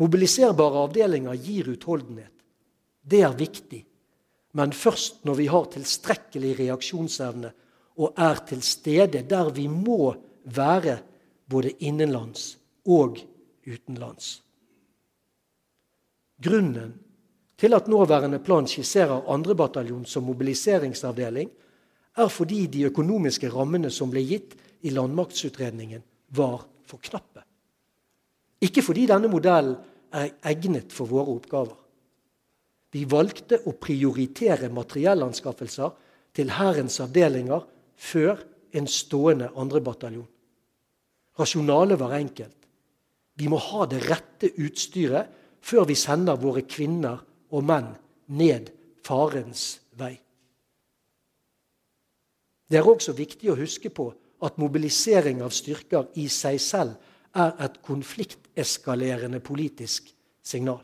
Mobiliserbare 0.00 0.86
avdelinger 0.86 1.36
gir 1.44 1.68
utholdenhet. 1.72 2.32
Det 3.04 3.20
er 3.22 3.36
viktig. 3.36 3.82
Men 4.56 4.72
først 4.72 5.24
når 5.28 5.34
vi 5.36 5.46
har 5.52 5.68
tilstrekkelig 5.72 6.54
reaksjonsevne 6.58 7.52
og 8.00 8.16
er 8.16 8.40
til 8.48 8.62
stede 8.64 9.22
der 9.28 9.52
vi 9.52 9.68
må 9.68 10.14
være, 10.56 10.98
både 11.46 11.70
innenlands 11.84 12.56
og 12.86 13.18
utenlands. 13.66 14.42
Grunnen 16.42 16.94
til 17.56 17.74
at 17.74 17.88
nåværende 17.88 18.38
plan 18.44 18.66
skisserer 18.68 19.24
2. 19.44 19.54
bataljon 19.54 20.04
som 20.04 20.24
mobiliseringsavdeling, 20.24 21.50
er 22.16 22.28
fordi 22.28 22.66
de 22.66 22.86
økonomiske 22.88 23.48
rammene 23.52 23.90
som 23.90 24.10
ble 24.10 24.22
gitt 24.24 24.54
i 24.82 24.90
landmaktsutredningen, 24.90 26.02
var 26.28 26.66
for 26.86 27.00
knappe. 27.02 27.42
Ikke 28.60 28.82
fordi 28.82 29.06
denne 29.06 29.28
modellen 29.28 29.76
er 30.12 30.32
egnet 30.44 30.92
for 30.92 31.08
våre 31.08 31.34
oppgaver. 31.36 31.76
Vi 32.92 33.04
valgte 33.04 33.60
å 33.66 33.74
prioritere 33.76 34.70
materiellanskaffelser 34.72 35.90
til 36.36 36.52
Hærens 36.56 37.00
avdelinger 37.00 37.66
før 37.96 38.40
en 38.72 38.86
stående 38.88 39.50
2. 39.52 39.80
bataljon. 39.80 40.28
Rasjonalet 41.36 42.00
var 42.00 42.16
enkelt. 42.16 42.65
Vi 43.36 43.48
må 43.52 43.58
ha 43.60 43.86
det 43.88 44.02
rette 44.08 44.52
utstyret 44.62 45.32
før 45.66 45.86
vi 45.88 45.96
sender 45.98 46.38
våre 46.40 46.62
kvinner 46.68 47.20
og 47.52 47.66
menn 47.66 47.90
ned 48.38 48.70
farens 49.06 49.76
vei. 49.98 50.14
Det 52.66 52.80
er 52.80 52.88
også 52.88 53.14
viktig 53.14 53.52
å 53.52 53.58
huske 53.58 53.92
på 53.94 54.08
at 54.46 54.58
mobilisering 54.60 55.42
av 55.44 55.54
styrker 55.54 56.10
i 56.20 56.26
seg 56.32 56.58
selv 56.60 56.96
er 57.36 57.52
et 57.66 57.78
konflikteskalerende 57.84 59.40
politisk 59.44 60.10
signal. 60.42 60.82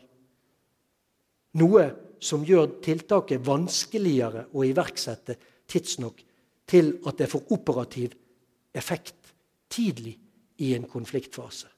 Noe 1.59 1.83
som 2.23 2.45
gjør 2.47 2.79
tiltaket 2.85 3.43
vanskeligere 3.45 4.47
å 4.55 4.63
iverksette 4.65 5.35
tidsnok 5.69 6.23
til 6.69 6.95
at 7.09 7.19
det 7.19 7.29
får 7.29 7.51
operativ 7.53 8.15
effekt 8.73 9.33
tidlig 9.73 10.15
i 10.63 10.71
en 10.77 10.87
konfliktfase. 10.89 11.72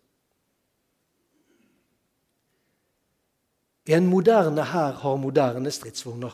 En 3.86 4.08
moderne 4.10 4.64
hær 4.66 4.98
har 5.02 5.18
moderne 5.22 5.72
stridsvogner. 5.72 6.34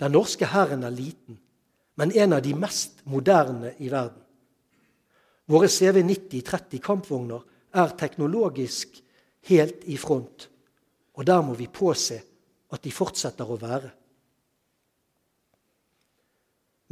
Den 0.00 0.12
norske 0.12 0.46
hæren 0.46 0.84
er 0.84 0.92
liten, 0.92 1.38
men 1.96 2.12
en 2.12 2.36
av 2.36 2.42
de 2.44 2.52
mest 2.54 3.00
moderne 3.08 3.72
i 3.80 3.88
verden. 3.88 4.20
Våre 5.48 5.70
CV90-30 5.70 6.82
kampvogner 6.84 7.44
er 7.72 7.94
teknologisk 7.96 9.00
helt 9.48 9.86
i 9.86 9.96
front, 9.96 10.48
og 11.14 11.26
der 11.26 11.40
må 11.40 11.54
vi 11.54 11.70
påse 11.72 12.20
at 12.72 12.82
de 12.84 12.92
fortsetter 12.92 13.48
å 13.48 13.56
være. 13.60 13.90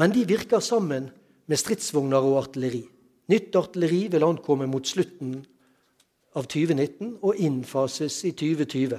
Men 0.00 0.14
de 0.14 0.24
virker 0.26 0.62
sammen 0.64 1.11
med 1.46 1.61
stridsvogner 1.61 2.24
og 2.24 2.38
artilleri. 2.46 2.83
Nytt 3.28 3.57
artilleri 3.57 4.07
vil 4.12 4.24
ankomme 4.24 4.66
mot 4.70 4.87
slutten 4.87 5.37
av 6.35 6.48
2019 6.48 7.18
og 7.20 7.37
innfases 7.37 8.22
i 8.24 8.33
2020. 8.33 8.98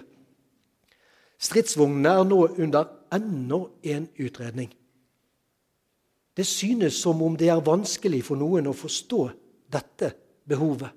Stridsvognene 1.46 2.10
er 2.10 2.28
nå 2.28 2.40
under 2.48 2.90
enda 3.14 3.60
en 3.84 4.08
utredning. 4.18 4.72
Det 6.36 6.46
synes 6.46 6.98
som 7.00 7.22
om 7.22 7.38
det 7.38 7.50
er 7.54 7.64
vanskelig 7.64 8.24
for 8.28 8.40
noen 8.40 8.68
å 8.68 8.76
forstå 8.76 9.22
dette 9.72 10.12
behovet. 10.50 10.90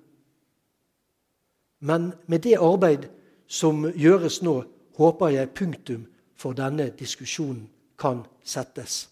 Men 1.84 2.10
med 2.26 2.42
det 2.42 2.56
arbeid 2.58 3.06
som 3.46 3.84
gjøres 3.94 4.40
nå, 4.42 4.56
håper 4.98 5.36
jeg 5.36 5.54
punktum 5.54 6.08
for 6.34 6.56
denne 6.58 6.88
diskusjonen 6.98 7.68
kan 7.98 8.24
settes 8.42 9.04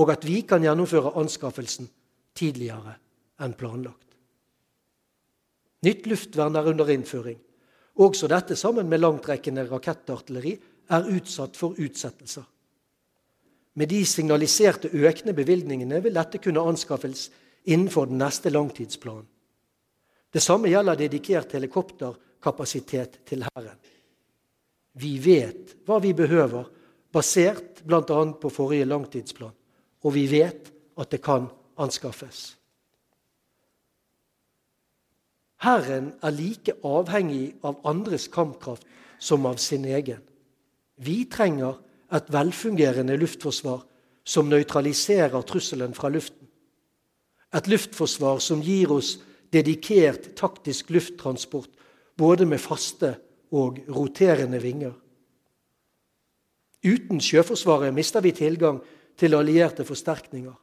og 0.00 0.12
at 0.12 0.24
vi 0.24 0.40
kan 0.48 0.64
gjennomføre 0.64 1.12
anskaffelsen 1.20 1.88
tidligere 2.36 2.94
enn 3.42 3.54
planlagt. 3.58 4.06
Nytt 5.84 6.06
luftvern 6.08 6.56
er 6.56 6.68
under 6.72 6.92
innføring. 6.92 7.38
Også 8.00 8.28
dette, 8.30 8.56
sammen 8.56 8.88
med 8.88 9.02
langtrekkende 9.02 9.66
rakettartilleri, 9.68 10.54
er 10.90 11.10
utsatt 11.12 11.58
for 11.58 11.76
utsettelser. 11.78 12.46
Med 13.78 13.88
de 13.92 14.00
signaliserte 14.08 14.90
økende 14.90 15.34
bevilgningene 15.36 16.00
vil 16.02 16.16
dette 16.16 16.40
kunne 16.42 16.64
anskaffes 16.66 17.28
innenfor 17.70 18.08
den 18.10 18.18
neste 18.18 18.50
langtidsplanen. 18.50 19.28
Det 20.30 20.42
samme 20.42 20.70
gjelder 20.70 20.98
dedikert 20.98 21.52
helikopterkapasitet 21.52 23.20
til 23.26 23.44
Hæren. 23.46 23.78
Vi 24.98 25.16
vet 25.22 25.76
hva 25.86 25.98
vi 26.02 26.12
behøver, 26.14 26.66
basert 27.12 27.82
bl.a. 27.86 28.20
på 28.40 28.50
forrige 28.50 28.86
langtidsplan 28.86 29.54
og 30.02 30.14
vi 30.14 30.26
vet 30.30 30.70
at 31.00 31.10
det 31.12 31.20
kan 31.24 31.48
anskaffes. 31.80 32.56
Hæren 35.60 36.12
er 36.22 36.32
like 36.32 36.72
avhengig 36.84 37.54
av 37.62 37.80
andres 37.84 38.28
kampkraft 38.32 38.86
som 39.18 39.46
av 39.46 39.58
sin 39.60 39.84
egen. 39.84 40.22
Vi 40.96 41.24
trenger 41.30 41.76
et 42.12 42.32
velfungerende 42.32 43.16
luftforsvar 43.20 43.82
som 44.24 44.48
nøytraliserer 44.48 45.42
trusselen 45.42 45.94
fra 45.94 46.08
luften. 46.08 46.48
Et 47.54 47.68
luftforsvar 47.68 48.40
som 48.40 48.62
gir 48.62 48.92
oss 48.94 49.18
dedikert 49.52 50.32
taktisk 50.38 50.90
lufttransport 50.94 51.70
både 52.16 52.46
med 52.46 52.60
faste 52.62 53.14
og 53.50 53.80
roterende 53.90 54.60
vinger. 54.62 54.92
Uten 56.84 57.20
Sjøforsvaret 57.20 57.92
mister 57.94 58.24
vi 58.24 58.32
tilgang 58.32 58.80
til 59.18 59.34
allierte 59.36 59.84
forsterkninger. 59.84 60.54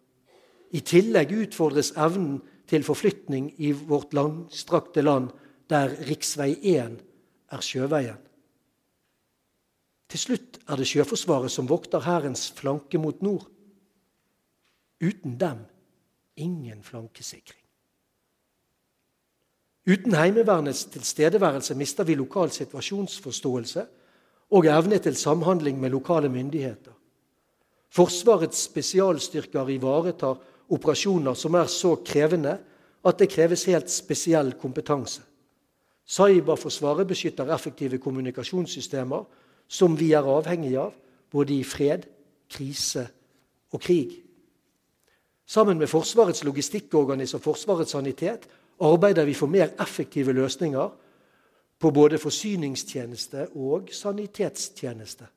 I 0.73 0.81
tillegg 0.81 1.35
utfordres 1.35 1.93
evnen 1.93 2.39
til 2.67 2.83
forflytning 2.83 3.51
i 3.57 3.71
vårt 3.71 4.13
langstrakte 4.13 5.01
land, 5.01 5.29
der 5.69 5.93
rv. 5.95 6.47
1 6.61 6.97
er 7.51 7.63
sjøveien. 7.63 8.23
Til 10.07 10.19
slutt 10.19 10.59
er 10.67 10.79
det 10.79 10.87
Sjøforsvaret 10.87 11.51
som 11.51 11.67
vokter 11.67 12.03
Hærens 12.05 12.47
flanke 12.55 12.99
mot 12.99 13.21
nord. 13.21 13.47
Uten 15.03 15.35
dem 15.39 15.65
ingen 16.37 16.83
flankesikring. 16.83 17.63
Uten 19.87 20.15
Heimevernets 20.15 20.85
tilstedeværelse 20.91 21.75
mister 21.75 22.03
vi 22.03 22.15
lokal 22.15 22.51
situasjonsforståelse 22.51 23.85
og 24.51 24.67
evne 24.67 24.99
til 24.99 25.15
samhandling 25.15 25.79
med 25.79 25.89
lokale 25.89 26.29
myndigheter. 26.29 26.91
Forsvarets 27.89 28.65
spesialstyrker 28.67 29.69
ivaretar 29.69 30.39
operasjoner 30.69 31.33
som 31.37 31.55
er 31.55 31.69
så 31.71 31.95
krevende 32.05 32.57
at 33.07 33.19
det 33.19 33.29
kreves 33.31 33.65
helt 33.69 33.89
spesiell 33.91 34.53
kompetanse. 34.59 35.21
Cyberforsvaret 36.07 37.07
beskytter 37.07 37.51
effektive 37.53 37.99
kommunikasjonssystemer 37.99 39.25
som 39.67 39.97
vi 39.99 40.13
er 40.15 40.27
avhengige 40.27 40.79
av, 40.79 40.93
både 41.31 41.57
i 41.57 41.63
fred, 41.67 42.05
krise 42.49 43.03
og 43.75 43.81
krig. 43.83 44.13
Sammen 45.47 45.79
med 45.79 45.87
Forsvarets 45.87 46.43
logistikkorganisme 46.43 47.39
og 47.39 47.43
Forsvarets 47.43 47.91
sanitet 47.91 48.47
arbeider 48.79 49.25
vi 49.25 49.33
for 49.35 49.51
mer 49.51 49.75
effektive 49.81 50.33
løsninger 50.33 50.89
på 51.79 51.91
både 51.91 52.17
forsyningstjeneste 52.17 53.47
og 53.55 53.89
sanitetstjeneste. 53.91 55.27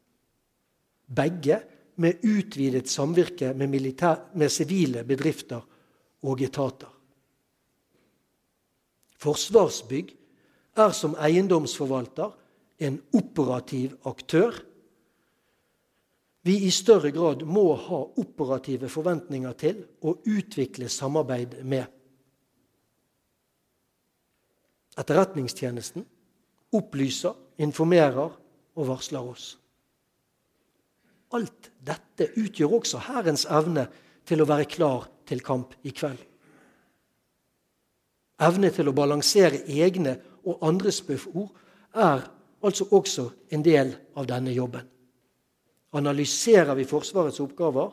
Begge 1.16 1.61
med 2.01 2.24
utvidet 2.24 2.88
samvirke 2.88 3.53
med, 3.55 3.68
militær, 3.68 4.30
med 4.34 4.48
sivile 4.53 5.05
bedrifter 5.05 5.61
og 6.24 6.42
etater. 6.42 6.88
Forsvarsbygg 9.20 10.14
er 10.80 10.94
som 10.96 11.16
eiendomsforvalter 11.20 12.32
en 12.80 12.96
operativ 13.12 13.98
aktør 14.09 14.57
vi 16.42 16.57
i 16.64 16.70
større 16.72 17.11
grad 17.12 17.42
må 17.44 17.74
ha 17.76 17.98
operative 18.20 18.88
forventninger 18.88 19.53
til 19.61 19.82
og 20.01 20.24
utvikle 20.24 20.88
samarbeid 20.88 21.59
med. 21.68 21.84
Etterretningstjenesten 24.98 26.07
opplyser, 26.72 27.36
informerer 27.61 28.32
og 28.76 28.88
varsler 28.88 29.26
oss. 29.34 29.59
Alt 31.37 31.70
dette 31.87 32.33
utgjør 32.41 32.81
også 32.81 33.03
Hærens 33.07 33.47
evne 33.51 33.87
til 34.26 34.43
å 34.43 34.49
være 34.49 34.68
klar 34.70 35.07
til 35.28 35.43
kamp 35.45 35.76
i 35.87 35.93
kveld. 35.95 36.18
Evne 38.41 38.70
til 38.72 38.89
å 38.89 38.97
balansere 38.97 39.62
egne 39.68 40.16
og 40.49 40.62
andres 40.64 41.03
behov 41.05 41.51
er 41.93 42.24
altså 42.64 42.87
også 42.97 43.26
en 43.53 43.62
del 43.64 43.93
av 44.16 44.26
denne 44.28 44.53
jobben. 44.55 44.87
Analyserer 45.93 46.76
vi 46.78 46.87
Forsvarets 46.89 47.41
oppgaver, 47.43 47.91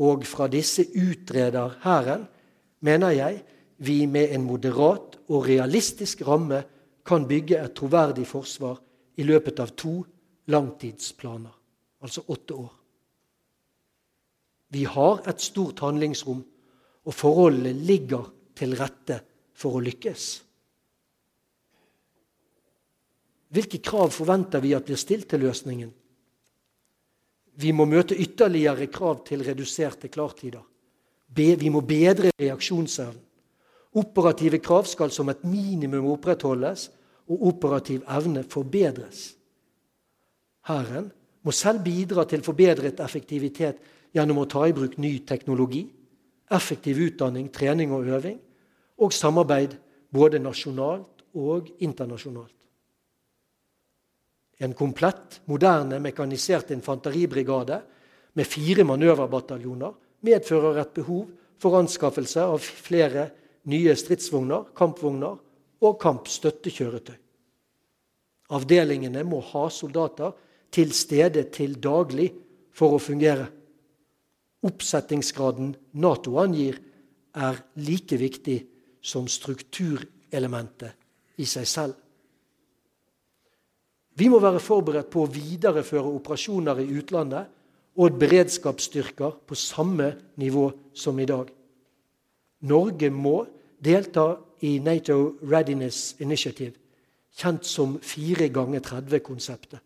og 0.00 0.24
fra 0.24 0.46
disse 0.48 0.86
utreder 0.96 1.76
Hæren, 1.82 2.24
mener 2.80 3.12
jeg 3.12 3.42
vi 3.84 4.06
med 4.06 4.32
en 4.32 4.46
moderat 4.46 5.18
og 5.28 5.44
realistisk 5.48 6.22
ramme 6.24 6.62
kan 7.04 7.26
bygge 7.28 7.58
et 7.60 7.74
troverdig 7.76 8.26
forsvar 8.28 8.78
i 9.20 9.26
løpet 9.28 9.60
av 9.60 9.74
to 9.76 9.98
langtidsplaner, 10.52 11.52
altså 12.00 12.24
åtte 12.26 12.54
år. 12.54 12.70
Vi 14.70 14.84
har 14.84 15.22
et 15.28 15.42
stort 15.42 15.82
handlingsrom, 15.82 16.42
og 17.04 17.14
forholdene 17.16 17.72
ligger 17.72 18.28
til 18.54 18.76
rette 18.78 19.18
for 19.56 19.78
å 19.78 19.82
lykkes. 19.82 20.26
Hvilke 23.50 23.80
krav 23.82 24.12
forventer 24.14 24.62
vi 24.62 24.76
at 24.76 24.86
blir 24.86 25.00
stilt 25.00 25.26
til 25.32 25.42
løsningen? 25.42 25.90
Vi 27.60 27.72
må 27.74 27.84
møte 27.88 28.14
ytterligere 28.14 28.86
krav 28.92 29.24
til 29.26 29.42
reduserte 29.44 30.08
klartider. 30.08 30.62
Vi 31.34 31.70
må 31.70 31.82
bedre 31.82 32.30
reaksjonsevnen. 32.38 33.26
Operative 33.98 34.60
krav 34.62 34.86
skal 34.86 35.10
som 35.10 35.28
et 35.32 35.42
minimum 35.42 36.12
opprettholdes, 36.12 36.90
og 37.30 37.42
operativ 37.46 38.04
evne 38.10 38.42
forbedres. 38.46 39.32
Hæren 40.66 41.10
må 41.42 41.52
selv 41.56 41.82
bidra 41.84 42.26
til 42.28 42.42
forbedret 42.44 43.00
effektivitet 43.00 43.80
gjennom 44.14 44.42
å 44.42 44.48
ta 44.50 44.66
i 44.68 44.74
bruk 44.76 44.98
ny 45.00 45.20
teknologi, 45.26 45.84
effektiv 46.50 46.98
utdanning, 47.06 47.48
trening 47.54 47.92
og 47.94 48.08
øving, 48.10 48.38
og 49.00 49.14
samarbeid 49.14 49.76
både 50.12 50.40
nasjonalt 50.42 51.24
og 51.38 51.70
internasjonalt. 51.80 52.56
En 54.60 54.74
komplett, 54.76 55.40
moderne, 55.48 56.00
mekanisert 56.02 56.74
infanteribrigade 56.74 57.78
med 58.36 58.46
fire 58.46 58.84
manøverbataljoner 58.84 59.94
medfører 60.26 60.82
et 60.82 60.92
behov 60.98 61.30
for 61.60 61.78
anskaffelse 61.78 62.44
av 62.44 62.60
flere 62.60 63.30
nye 63.70 63.94
stridsvogner, 63.96 64.68
kampvogner 64.76 65.38
og 65.80 65.96
kampstøttekjøretøy. 66.02 67.16
Avdelingene 68.50 69.22
må 69.24 69.40
ha 69.52 69.66
soldater 69.72 70.34
til 70.70 70.92
stede 70.94 71.44
til 71.52 71.76
daglig 71.82 72.30
for 72.72 72.96
å 72.96 73.02
fungere. 73.02 73.48
Oppsettingsgraden 74.66 75.74
Nato 76.00 76.38
angir, 76.42 76.78
er 77.30 77.60
like 77.78 78.16
viktig 78.18 78.56
som 79.00 79.28
strukturelementet 79.30 81.38
i 81.38 81.46
seg 81.46 81.68
selv. 81.70 81.94
Vi 84.18 84.26
må 84.28 84.40
være 84.42 84.60
forberedt 84.60 85.08
på 85.12 85.24
å 85.24 85.30
videreføre 85.30 86.10
operasjoner 86.10 86.82
i 86.82 86.88
utlandet 86.98 87.46
og 88.02 88.18
beredskapsstyrker 88.18 89.38
på 89.46 89.58
samme 89.58 90.10
nivå 90.42 90.66
som 90.92 91.18
i 91.22 91.28
dag. 91.30 91.46
Norge 92.66 93.10
må 93.10 93.46
delta 93.80 94.34
i 94.66 94.74
Nato 94.84 95.38
Readiness 95.40 96.16
Initiative, 96.20 96.74
kjent 97.32 97.64
som 97.64 97.94
4 98.02 98.50
ganger 98.52 98.82
30-konseptet, 98.84 99.80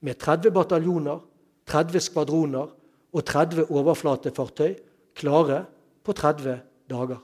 med 0.00 0.18
30 0.18 0.50
bataljoner, 0.54 1.18
30 1.66 2.00
skvadroner 2.00 2.68
og 3.12 3.24
30 3.24 3.70
overflatefartøy 3.70 4.74
klare 5.18 5.64
på 6.04 6.12
30 6.12 6.58
dager. 6.90 7.18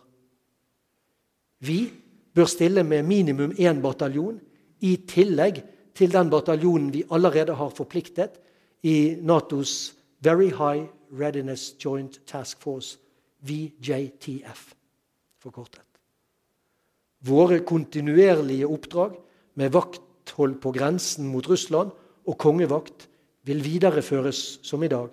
Vi 1.65 1.93
bør 2.35 2.51
stille 2.51 2.83
med 2.85 3.07
minimum 3.07 3.55
én 3.59 3.81
bataljon 3.83 4.41
i 4.81 4.97
tillegg 5.09 5.63
til 5.95 6.13
den 6.13 6.31
bataljonen 6.31 6.91
vi 6.93 7.05
allerede 7.11 7.55
har 7.55 7.71
forpliktet 7.71 8.41
i 8.83 9.17
Natos 9.23 9.95
Very 10.21 10.51
High 10.51 10.89
Readiness 11.13 11.75
Joint 11.85 12.21
Task 12.27 12.61
Force, 12.61 12.99
VJTF 13.41 14.75
forkortet. 15.39 15.85
Våre 17.25 17.61
kontinuerlige 17.65 18.69
oppdrag 18.69 19.17
med 19.55 19.73
vakthold 19.73 20.59
på 20.61 20.73
grensen 20.73 21.29
mot 21.29 21.49
Russland 21.49 21.93
og 22.27 22.39
kongevakt 22.39 23.09
vil 23.45 23.61
videreføres 23.65 24.61
som 24.63 24.83
i 24.83 24.89
dag. 24.89 25.09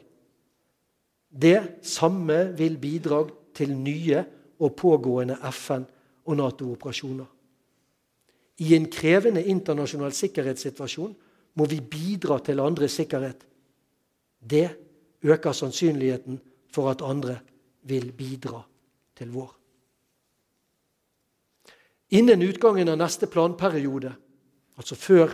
Det 1.31 1.83
samme 1.83 2.53
vil 2.57 2.77
bidra 2.77 3.23
til 3.55 3.75
nye 3.75 4.23
og 4.59 4.75
pågående 4.75 5.37
FN- 5.51 5.87
og 6.25 6.37
Nato-operasjoner. 6.37 7.25
I 8.61 8.75
en 8.75 8.85
krevende 8.91 9.43
internasjonal 9.43 10.13
sikkerhetssituasjon 10.13 11.15
må 11.57 11.65
vi 11.65 11.79
bidra 11.81 12.37
til 12.39 12.59
andres 12.59 12.99
sikkerhet. 12.99 13.45
Det 14.39 14.69
øker 15.23 15.51
sannsynligheten 15.51 16.39
for 16.71 16.89
at 16.89 17.01
andre 17.01 17.39
vil 17.83 18.11
bidra 18.11 18.61
til 19.17 19.31
vår. 19.33 19.55
Innen 22.11 22.43
utgangen 22.43 22.91
av 22.91 22.99
neste 22.99 23.27
planperiode, 23.31 24.11
altså 24.77 24.95
før 24.95 25.31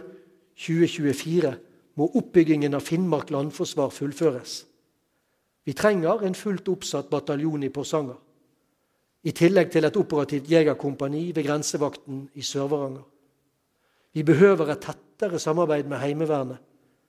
2024, 0.58 1.56
må 1.98 2.08
oppbyggingen 2.20 2.78
av 2.78 2.86
Finnmark 2.86 3.32
landforsvar 3.34 3.90
fullføres. 3.94 4.62
Vi 5.66 5.74
trenger 5.76 6.24
en 6.24 6.38
fullt 6.38 6.70
oppsatt 6.70 7.10
bataljon 7.10 7.66
i 7.66 7.72
Porsanger, 7.74 8.18
i 9.28 9.34
tillegg 9.36 9.72
til 9.74 9.84
et 9.84 9.98
operativt 10.00 10.48
jegerkompani 10.48 11.26
ved 11.36 11.44
grensevakten 11.44 12.28
i 12.38 12.46
Sør-Varanger. 12.46 13.04
Vi 14.14 14.24
behøver 14.24 14.72
et 14.72 14.86
tettere 14.86 15.40
samarbeid 15.42 15.90
med 15.90 16.00
Heimevernet, 16.00 16.62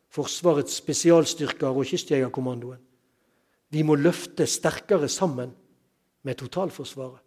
Forsvarets 0.09 0.81
spesialstyrker 0.81 1.69
og 1.69 1.85
Kystjegerkommandoen. 1.87 2.81
Vi 3.69 3.83
må 3.85 3.95
løfte 4.01 4.47
sterkere 4.49 5.09
sammen 5.09 5.53
med 6.25 6.39
totalforsvaret. 6.41 7.21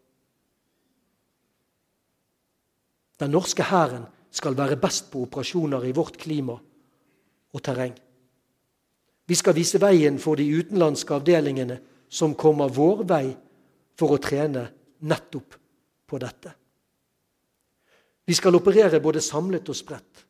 Den 3.22 3.30
norske 3.30 3.64
hæren 3.64 4.07
skal 4.34 4.57
være 4.57 4.80
best 4.82 5.12
på 5.14 5.22
operasjoner 5.28 5.86
i 5.86 5.93
vårt 5.93 6.18
klima 6.18 6.57
og 7.54 7.64
terreng. 7.64 7.93
Vi 9.28 9.36
skal 9.36 9.56
vise 9.56 9.80
veien 9.80 10.18
for 10.20 10.39
de 10.39 10.47
utenlandske 10.47 11.16
avdelingene 11.16 11.78
som 12.12 12.36
kommer 12.36 12.72
vår 12.74 13.06
vei 13.08 13.26
for 13.95 14.16
å 14.16 14.20
trene 14.22 14.66
nettopp 15.08 15.56
på 16.08 16.20
dette. 16.20 16.52
Vi 18.28 18.36
skal 18.38 18.56
operere 18.56 19.02
både 19.04 19.22
samlet 19.24 19.70
og 19.72 19.78
spredt. 19.78 20.26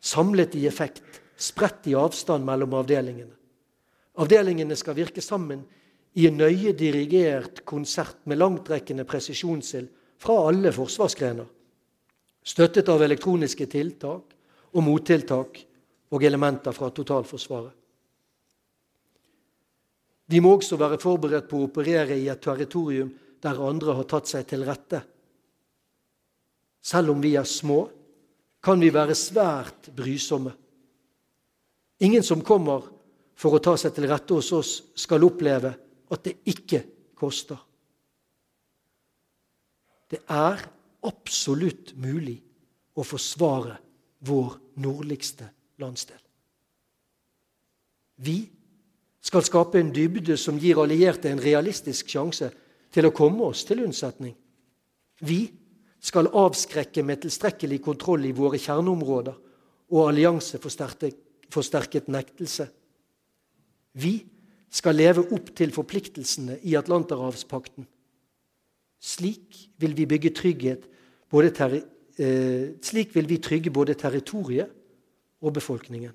Samlet 0.00 0.54
i 0.58 0.66
effekt, 0.68 1.02
spredt 1.36 1.88
i 1.90 1.96
avstand 1.98 2.46
mellom 2.46 2.76
avdelingene. 2.78 3.34
Avdelingene 4.22 4.76
skal 4.78 4.96
virke 4.96 5.20
sammen 5.20 5.64
i 6.16 6.28
en 6.28 6.38
nøye 6.40 6.72
dirigert 6.72 7.60
konsert 7.68 8.22
med 8.24 8.40
langtrekkende 8.40 9.04
presisjonsild 9.04 9.90
fra 10.22 10.38
alle 10.48 10.72
forsvarsgrener, 10.72 11.44
støttet 12.46 12.88
av 12.88 13.02
elektroniske 13.04 13.66
tiltak 13.68 14.32
og 14.72 14.84
mottiltak 14.86 15.60
og 16.10 16.24
elementer 16.24 16.74
fra 16.74 16.90
totalforsvaret. 16.94 17.74
Vi 20.26 20.40
må 20.42 20.56
også 20.56 20.78
være 20.78 20.98
forberedt 20.98 21.46
på 21.50 21.60
å 21.60 21.68
operere 21.68 22.16
i 22.18 22.26
et 22.30 22.42
territorium 22.42 23.12
der 23.42 23.60
andre 23.62 23.94
har 23.94 24.08
tatt 24.10 24.26
seg 24.30 24.46
til 24.50 24.64
rette. 24.66 25.00
Selv 26.82 27.14
om 27.14 27.22
vi 27.22 27.36
er 27.38 27.46
små, 27.46 27.84
kan 28.62 28.80
vi 28.82 28.90
være 28.90 29.14
svært 29.14 29.90
brysomme. 29.94 30.50
Ingen 32.02 32.24
som 32.26 32.42
kommer 32.42 32.88
for 33.38 33.54
å 33.54 33.62
ta 33.62 33.76
seg 33.78 33.94
til 33.94 34.08
rette 34.10 34.34
hos 34.34 34.50
oss, 34.56 34.72
skal 34.98 35.24
oppleve 35.26 35.70
at 36.10 36.24
det 36.26 36.38
ikke 36.50 36.82
koster. 37.18 37.58
Det 40.10 40.22
er 40.30 40.62
absolutt 41.06 41.94
mulig 41.98 42.38
å 42.96 43.04
forsvare 43.06 43.76
vår 44.26 44.58
nordligste 44.82 45.50
landsdel. 45.82 46.20
Vi 48.16 48.50
skal 49.20 49.44
skape 49.44 49.80
en 49.80 49.92
dybde 49.94 50.36
som 50.40 50.58
gir 50.58 50.80
allierte 50.80 51.30
en 51.30 51.42
realistisk 51.42 52.08
sjanse 52.08 52.50
til 52.94 53.08
å 53.08 53.14
komme 53.14 53.50
oss 53.50 53.64
til 53.68 53.82
unnsetning. 53.84 54.34
Vi 55.20 55.40
skal 56.00 56.30
avskrekke 56.30 57.02
med 57.02 57.22
tilstrekkelig 57.24 57.80
kontroll 57.84 58.24
i 58.28 58.36
våre 58.36 58.58
kjerneområder 58.62 59.36
og 59.92 60.08
allianseforsterket 60.08 62.08
nektelse. 62.12 62.68
Vi 63.96 64.14
skal 64.70 64.98
leve 64.98 65.24
opp 65.32 65.54
til 65.56 65.72
forpliktelsene 65.74 66.58
i 66.68 66.76
Atlanterhavspakten. 66.78 67.86
Slik 69.00 69.70
vil 69.80 69.96
vi 69.96 70.06
bygge 70.08 70.30
trygghet 70.36 70.86
både 71.30 71.82
eh, 72.18 72.76
slik 72.82 73.14
vil 73.16 73.28
vi 73.28 73.38
trygge 73.42 73.70
både 73.70 73.96
territoriet 73.98 74.70
og 75.40 75.52
befolkningen. 75.52 76.12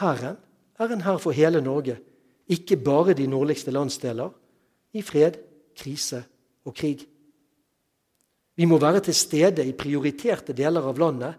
Hæren 0.00 0.36
er 0.78 0.92
en 0.92 1.00
hær 1.00 1.18
for 1.18 1.32
hele 1.32 1.60
Norge, 1.60 1.98
ikke 2.48 2.76
bare 2.76 3.14
de 3.16 3.26
nordligste 3.26 3.70
landsdeler, 3.70 4.30
i 4.92 5.02
fred, 5.02 5.38
krise 5.76 6.24
og 6.64 6.74
krig. 6.74 7.06
Vi 8.56 8.64
må 8.64 8.78
være 8.78 9.00
til 9.00 9.14
stede 9.14 9.64
i 9.66 9.72
prioriterte 9.76 10.52
deler 10.56 10.84
av 10.88 10.98
landet 10.98 11.34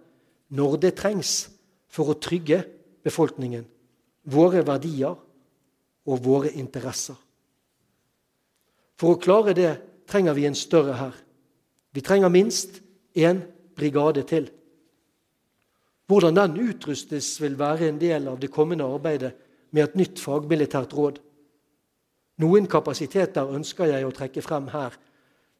når 0.53 0.77
det 0.81 0.97
trengs 0.97 1.47
for 1.89 2.11
å 2.11 2.19
trygge 2.21 2.61
befolkningen, 3.05 3.65
våre 4.27 4.61
verdier 4.67 5.15
og 6.07 6.25
våre 6.25 6.51
interesser. 6.53 7.15
For 8.97 9.13
å 9.13 9.21
klare 9.21 9.53
det 9.57 9.71
trenger 10.09 10.35
vi 10.37 10.45
en 10.49 10.57
større 10.57 10.97
hær. 10.97 11.15
Vi 11.93 12.01
trenger 12.01 12.33
minst 12.33 12.81
én 13.17 13.41
brigade 13.77 14.23
til. 14.29 14.49
Hvordan 16.07 16.35
den 16.35 16.69
utrustes, 16.69 17.41
vil 17.41 17.57
være 17.59 17.89
en 17.89 17.99
del 17.99 18.27
av 18.31 18.39
det 18.39 18.51
kommende 18.51 18.87
arbeidet 18.87 19.33
med 19.71 19.83
et 19.83 19.97
nytt 19.99 20.21
fagmilitært 20.23 20.93
råd. 20.95 21.19
Noen 22.39 22.67
kapasiteter 22.69 23.49
ønsker 23.57 23.91
jeg 23.91 24.05
å 24.07 24.13
trekke 24.15 24.43
frem 24.45 24.69
her 24.71 24.95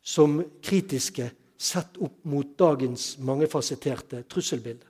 som 0.08 0.40
kritiske 0.64 1.32
sett 1.58 1.98
opp 2.00 2.22
mot 2.30 2.54
dagens 2.60 3.18
mangefasetterte 3.20 4.22
trusselbilde. 4.30 4.86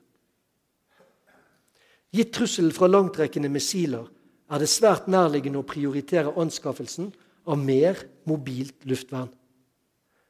Gitt 2.14 2.34
trusselen 2.36 2.76
fra 2.76 2.90
langtrekkende 2.92 3.50
missiler 3.52 4.06
er 4.52 4.62
det 4.62 4.70
svært 4.72 5.10
nærliggende 5.12 5.60
å 5.60 5.68
prioritere 5.68 6.36
anskaffelsen 6.40 7.10
av 7.48 7.60
mer 7.60 8.00
mobilt 8.28 8.86
luftvern. 8.88 9.32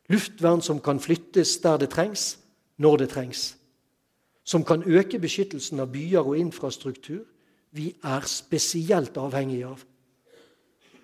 Luftvern 0.07 0.63
som 0.63 0.79
kan 0.81 1.01
flyttes 1.03 1.57
der 1.61 1.81
det 1.81 1.91
trengs, 1.93 2.37
når 2.77 3.03
det 3.03 3.09
trengs. 3.11 3.47
Som 4.47 4.63
kan 4.63 4.83
øke 4.87 5.19
beskyttelsen 5.19 5.81
av 5.83 5.91
byer 5.91 6.23
og 6.23 6.37
infrastruktur 6.39 7.25
vi 7.75 7.89
er 8.03 8.23
spesielt 8.31 9.17
avhengige 9.19 9.67
av. 9.67 9.81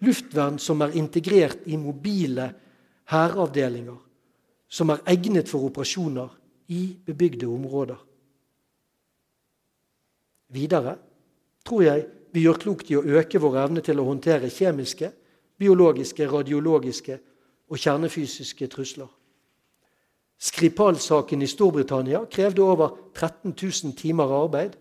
Luftvern 0.03 0.59
som 0.59 0.81
er 0.81 0.95
integrert 0.99 1.67
i 1.67 1.77
mobile 1.77 2.49
hæravdelinger, 3.11 3.99
som 4.67 4.89
er 4.89 5.03
egnet 5.11 5.51
for 5.51 5.67
operasjoner 5.67 6.31
i 6.71 6.95
bebygde 7.05 7.47
områder. 7.47 7.99
Videre 10.53 10.95
tror 11.65 11.83
jeg 11.83 12.05
vi 12.33 12.45
gjør 12.45 12.61
klokt 12.63 12.91
i 12.91 12.97
å 12.97 13.03
øke 13.03 13.41
vår 13.43 13.59
evne 13.65 13.83
til 13.85 13.99
å 13.99 14.07
håndtere 14.07 14.49
kjemiske, 14.49 15.11
biologiske, 15.59 16.27
radiologiske 16.31 17.19
og 17.69 17.79
kjernefysiske 17.79 18.67
trusler. 18.71 19.11
Skripal-saken 20.43 21.41
i 21.41 21.47
Storbritannia 21.47 22.25
krevde 22.31 22.63
over 22.63 22.97
13 23.15 23.53
000 23.55 23.93
timer 23.95 24.31
arbeid 24.43 24.75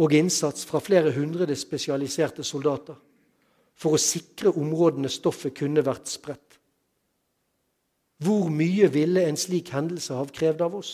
og 0.00 0.12
innsats 0.16 0.64
fra 0.64 0.80
flere 0.80 1.12
hundre 1.12 1.56
spesialiserte 1.56 2.44
soldater 2.44 2.96
for 3.76 3.96
å 3.96 4.00
sikre 4.00 4.54
områdene 4.54 5.10
stoffet 5.10 5.54
kunne 5.58 5.84
vært 5.84 6.08
spredt. 6.08 6.56
Hvor 8.24 8.48
mye 8.48 8.88
ville 8.94 9.26
en 9.28 9.36
slik 9.36 9.74
hendelse 9.74 10.14
ha 10.16 10.24
krevd 10.24 10.62
av 10.64 10.78
oss? 10.78 10.92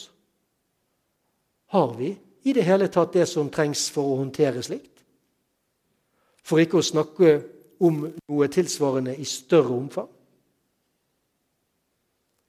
Har 1.70 1.94
vi 1.94 2.10
i 2.42 2.54
det 2.56 2.64
hele 2.66 2.88
tatt 2.90 3.12
det 3.14 3.28
som 3.28 3.50
trengs 3.52 3.86
for 3.94 4.10
å 4.10 4.18
håndtere 4.24 4.64
slikt? 4.64 5.04
For 6.42 6.58
ikke 6.58 6.80
å 6.80 6.88
snakke 6.88 7.34
om 7.84 8.08
noe 8.08 8.48
tilsvarende 8.50 9.14
i 9.14 9.28
større 9.28 9.76
omfang. 9.76 10.08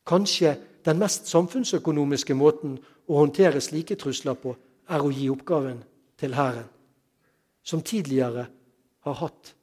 Kanskje 0.08 0.56
den 0.86 1.00
mest 1.02 1.30
samfunnsøkonomiske 1.30 2.36
måten 2.38 2.78
å 3.08 3.22
håndtere 3.22 3.62
slike 3.62 3.98
trusler 4.00 4.38
på 4.40 4.56
er 4.92 5.04
å 5.04 5.12
gi 5.14 5.30
oppgaven 5.32 5.82
til 6.20 6.36
Hæren, 6.36 6.68
som 7.64 7.84
tidligere 7.86 8.48
har 9.06 9.18
hatt 9.22 9.54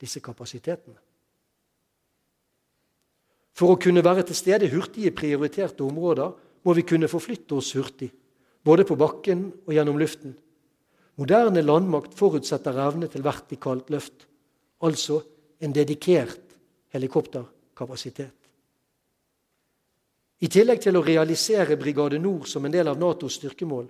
disse 0.00 0.20
kapasitetene. 0.24 0.98
For 3.58 3.74
å 3.74 3.80
kunne 3.80 4.04
være 4.06 4.28
til 4.28 4.38
stede 4.38 4.68
hurtig 4.70 5.08
i 5.08 5.14
prioriterte 5.14 5.82
områder 5.82 6.34
må 6.62 6.74
vi 6.76 6.84
kunne 6.86 7.10
forflytte 7.10 7.56
oss 7.58 7.72
hurtig, 7.74 8.12
både 8.62 8.84
på 8.86 8.96
bakken 8.98 9.48
og 9.66 9.72
gjennom 9.74 9.98
luften. 9.98 10.36
Moderne 11.18 11.64
landmakt 11.64 12.14
forutsetter 12.14 12.78
evne 12.84 13.08
til 13.10 13.24
vertikalt 13.26 13.90
løft, 13.90 14.28
altså 14.86 15.22
en 15.58 15.74
dedikert 15.74 16.54
helikopterkapasitet. 16.94 18.47
I 20.38 20.48
tillegg 20.48 20.82
til 20.84 20.96
å 20.96 21.02
realisere 21.02 21.76
Brigade 21.78 22.18
Nord 22.22 22.46
som 22.46 22.64
en 22.64 22.74
del 22.74 22.88
av 22.88 22.98
Natos 22.98 23.40
styrkemål, 23.40 23.88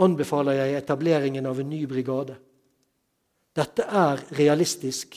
anbefaler 0.00 0.58
jeg 0.60 0.76
etableringen 0.80 1.46
av 1.48 1.60
en 1.60 1.70
ny 1.70 1.84
brigade. 1.88 2.36
Dette 3.56 3.84
er 3.84 4.20
realistisk, 4.36 5.16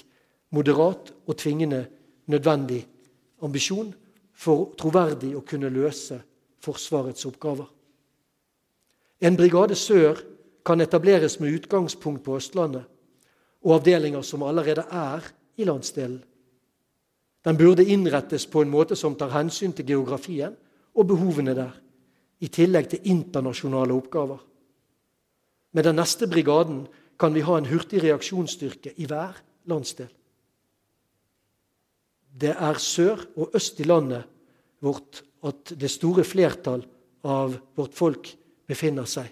moderat 0.55 1.11
og 1.26 1.38
tvingende 1.39 1.84
nødvendig 2.32 2.82
ambisjon 3.43 3.91
for 4.34 4.72
troverdig 4.80 5.34
å 5.36 5.43
kunne 5.47 5.72
løse 5.74 6.20
Forsvarets 6.64 7.26
oppgaver. 7.28 7.68
En 9.20 9.36
brigade 9.36 9.76
sør 9.76 10.22
kan 10.64 10.80
etableres 10.80 11.39
med 11.41 11.57
utgangspunkt 11.57 12.24
på 12.24 12.38
Østlandet 12.39 12.88
og 13.64 13.74
avdelinger 13.78 14.24
som 14.24 14.45
allerede 14.47 14.86
er 14.88 15.28
i 15.59 15.68
landsdelen. 15.68 16.22
Den 17.44 17.58
burde 17.60 17.86
innrettes 17.86 18.46
på 18.48 18.64
en 18.64 18.72
måte 18.72 18.96
som 18.96 19.16
tar 19.20 19.34
hensyn 19.34 19.74
til 19.76 19.88
geografien 19.88 20.56
og 20.96 21.08
behovene 21.10 21.56
der, 21.58 21.74
i 22.39 22.48
tillegg 22.52 22.89
til 22.91 23.08
internasjonale 23.12 23.96
oppgaver. 23.96 24.39
Med 25.74 25.88
den 25.88 25.98
neste 26.00 26.28
brigaden 26.28 26.86
kan 27.20 27.34
vi 27.34 27.44
ha 27.46 27.58
en 27.58 27.68
hurtig 27.70 28.04
reaksjonsstyrke 28.04 28.94
i 29.00 29.08
hver 29.10 29.38
landsdel. 29.70 30.10
Det 32.34 32.56
er 32.56 32.80
sør 32.82 33.22
og 33.38 33.56
øst 33.56 33.80
i 33.80 33.88
landet 33.88 34.26
vårt 34.84 35.24
at 35.44 35.74
det 35.80 35.91
store 35.91 36.24
flertall 36.24 36.84
av 37.24 37.56
vårt 37.76 37.96
folk 37.96 38.30
befinner 38.68 39.08
seg. 39.08 39.28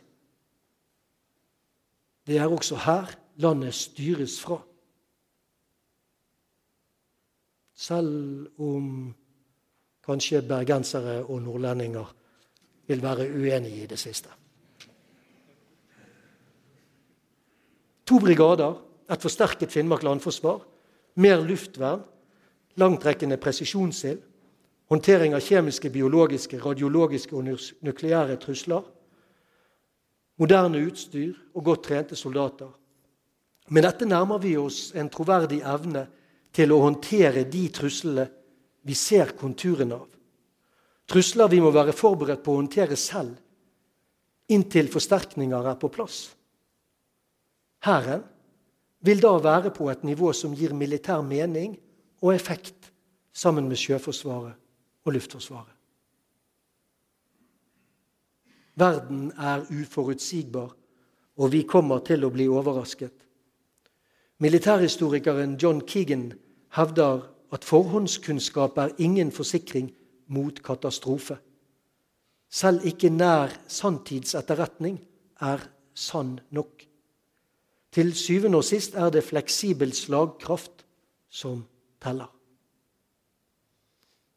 Det 2.27 2.37
er 2.37 2.51
også 2.51 2.77
her 2.85 3.09
landet 3.41 3.75
styres 3.75 4.37
fra. 4.39 4.59
Selv 7.81 8.61
om 8.61 9.13
kanskje 10.05 10.43
bergensere 10.45 11.23
og 11.23 11.41
nordlendinger 11.41 12.13
vil 12.87 13.01
være 13.01 13.25
uenige 13.33 13.83
i 13.83 13.89
det 13.89 13.97
siste. 13.99 14.29
To 18.05 18.19
brigader, 18.19 18.75
et 19.11 19.21
forsterket 19.21 19.71
Finnmark 19.71 20.03
landforsvar, 20.03 20.61
mer 21.15 21.41
luftvern, 21.41 22.03
langtrekkende 22.75 23.37
presisjonsild, 23.37 24.21
håndtering 24.91 25.33
av 25.33 25.41
kjemiske, 25.41 25.89
biologiske, 25.89 26.59
radiologiske 26.59 27.35
og 27.35 27.47
nukleære 27.81 28.35
trusler, 28.35 28.83
moderne 30.37 30.85
utstyr 30.85 31.33
og 31.55 31.63
godt 31.63 31.83
trente 31.87 32.15
soldater. 32.15 32.69
Med 33.69 33.87
dette 33.87 34.05
nærmer 34.05 34.37
vi 34.43 34.57
oss 34.57 34.91
en 34.95 35.09
troverdig 35.09 35.61
evne 35.65 36.07
til 36.51 36.73
å 36.73 36.81
håndtere 36.83 37.45
de 37.49 37.63
truslene 37.73 38.27
vi 38.87 38.95
ser 38.97 39.35
konturene 39.39 39.95
av. 39.95 40.09
Trusler 41.11 41.49
vi 41.51 41.61
må 41.63 41.71
være 41.75 41.95
forberedt 41.95 42.43
på 42.43 42.53
å 42.53 42.61
håndtere 42.61 42.97
selv 42.99 43.37
inntil 44.51 44.89
forsterkninger 44.91 45.67
er 45.71 45.77
på 45.79 45.87
plass 45.93 46.25
Hæren 47.81 48.21
vil 49.01 49.21
da 49.23 49.31
være 49.41 49.71
på 49.73 49.87
et 49.89 50.03
nivå 50.05 50.29
som 50.37 50.53
gir 50.53 50.75
militær 50.77 51.23
mening 51.25 51.73
og 52.21 52.35
effekt 52.35 52.91
sammen 53.33 53.65
med 53.65 53.79
Sjøforsvaret 53.81 54.53
og 55.01 55.15
Luftforsvaret. 55.15 55.73
Verden 58.77 59.31
er 59.33 59.65
uforutsigbar, 59.65 60.69
og 61.41 61.51
vi 61.51 61.63
kommer 61.65 62.03
til 62.05 62.23
å 62.23 62.29
bli 62.29 62.45
overrasket. 62.45 63.13
Militærhistorikeren 64.41 65.55
John 65.61 65.81
Keegan 65.81 66.33
hevder 66.75 67.19
at 67.53 67.63
forhåndskunnskap 67.63 68.77
er 68.77 68.89
ingen 68.97 69.31
forsikring 69.31 69.91
mot 70.27 70.63
katastrofe. 70.63 71.37
Selv 72.49 72.85
ikke 72.85 73.09
nær 73.09 73.53
sanntidsetterretning 73.67 74.97
er 75.41 75.61
sann 75.93 76.39
nok. 76.49 76.81
Til 77.91 78.13
syvende 78.17 78.57
og 78.57 78.65
sist 78.65 78.95
er 78.95 79.09
det 79.13 79.23
fleksibel 79.23 79.93
slagkraft 79.93 80.85
som 81.29 81.61
teller. 82.01 82.31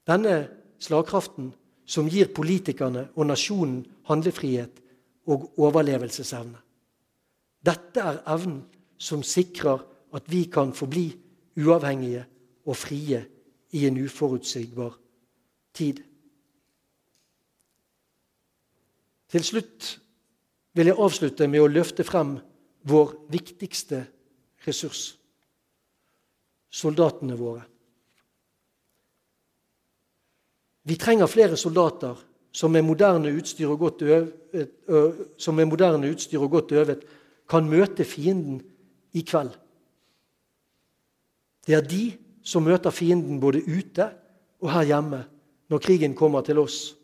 Denne 0.05 0.36
slagkraften 0.78 1.55
som 1.86 2.12
gir 2.12 2.28
politikerne 2.34 3.09
og 3.16 3.26
nasjonen 3.32 3.86
handlefrihet 4.05 4.84
og 5.26 5.48
overlevelsesevne. 5.57 6.61
Dette 7.64 8.00
er 8.00 8.20
evnen 8.28 8.66
som 8.98 9.22
sikrer 9.22 9.93
at 10.15 10.31
vi 10.31 10.45
kan 10.53 10.73
forbli 10.75 11.09
uavhengige 11.59 12.25
og 12.67 12.77
frie 12.77 13.25
i 13.75 13.87
en 13.87 13.99
uforutsigbar 14.05 14.95
tid. 15.75 16.01
Til 19.29 19.45
slutt 19.45 20.01
vil 20.75 20.91
jeg 20.91 20.99
avslutte 20.99 21.49
med 21.51 21.62
å 21.65 21.71
løfte 21.71 22.07
frem 22.07 22.37
vår 22.87 23.15
viktigste 23.33 24.05
ressurs 24.67 25.15
soldatene 26.75 27.37
våre. 27.39 27.62
Vi 30.85 30.97
trenger 31.01 31.31
flere 31.31 31.57
soldater 31.57 32.19
som 32.55 32.73
med 32.75 32.85
moderne 32.85 33.33
utstyr 33.35 33.71
og 33.73 33.79
godt 33.79 34.03
øvet, 34.03 34.71
som 35.39 35.57
med 35.57 35.71
moderne 35.71 36.11
utstyr 36.12 36.43
og 36.43 36.51
godt 36.51 36.73
øvet 36.73 37.05
kan 37.51 37.69
møte 37.71 38.05
fienden 38.05 38.61
i 39.12 39.23
kveld. 39.27 39.55
Det 41.67 41.75
er 41.75 41.87
de 41.89 42.05
som 42.45 42.65
møter 42.65 42.93
fienden 42.93 43.41
både 43.41 43.62
ute 43.65 44.11
og 44.61 44.71
her 44.73 44.89
hjemme 44.91 45.25
når 45.73 45.83
krigen 45.85 46.15
kommer 46.17 46.45
til 46.45 46.61
oss. 46.61 46.95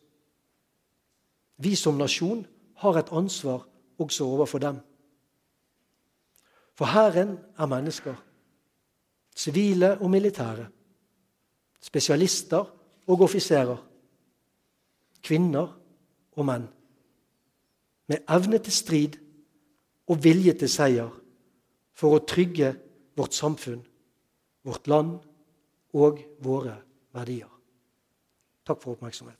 Vi 1.61 1.75
som 1.77 1.99
nasjon 2.01 2.45
har 2.81 2.99
et 2.99 3.13
ansvar 3.13 3.67
også 4.01 4.25
overfor 4.25 4.59
dem. 4.59 4.81
For 6.75 6.89
Hæren 6.89 7.39
er 7.59 7.67
mennesker. 7.67 8.15
Sivile 9.37 9.99
og 10.01 10.11
militære. 10.11 10.67
Spesialister 11.81 12.65
og 13.07 13.21
offiserer. 13.21 13.77
Kvinner 15.23 15.77
og 16.33 16.47
menn. 16.47 16.69
Med 18.09 18.25
evne 18.29 18.59
til 18.59 18.73
strid 18.73 19.19
og 20.09 20.25
vilje 20.25 20.53
til 20.53 20.73
seier 20.73 21.11
for 21.93 22.17
å 22.17 22.25
trygge 22.25 22.73
vårt 23.17 23.37
samfunn, 23.37 23.83
vårt 24.67 24.87
land 24.91 25.19
og 25.97 26.21
våre 26.45 26.77
verdier. 27.17 27.51
Takk 28.67 28.83
for 28.83 28.95
oppmerksomheten. 28.95 29.40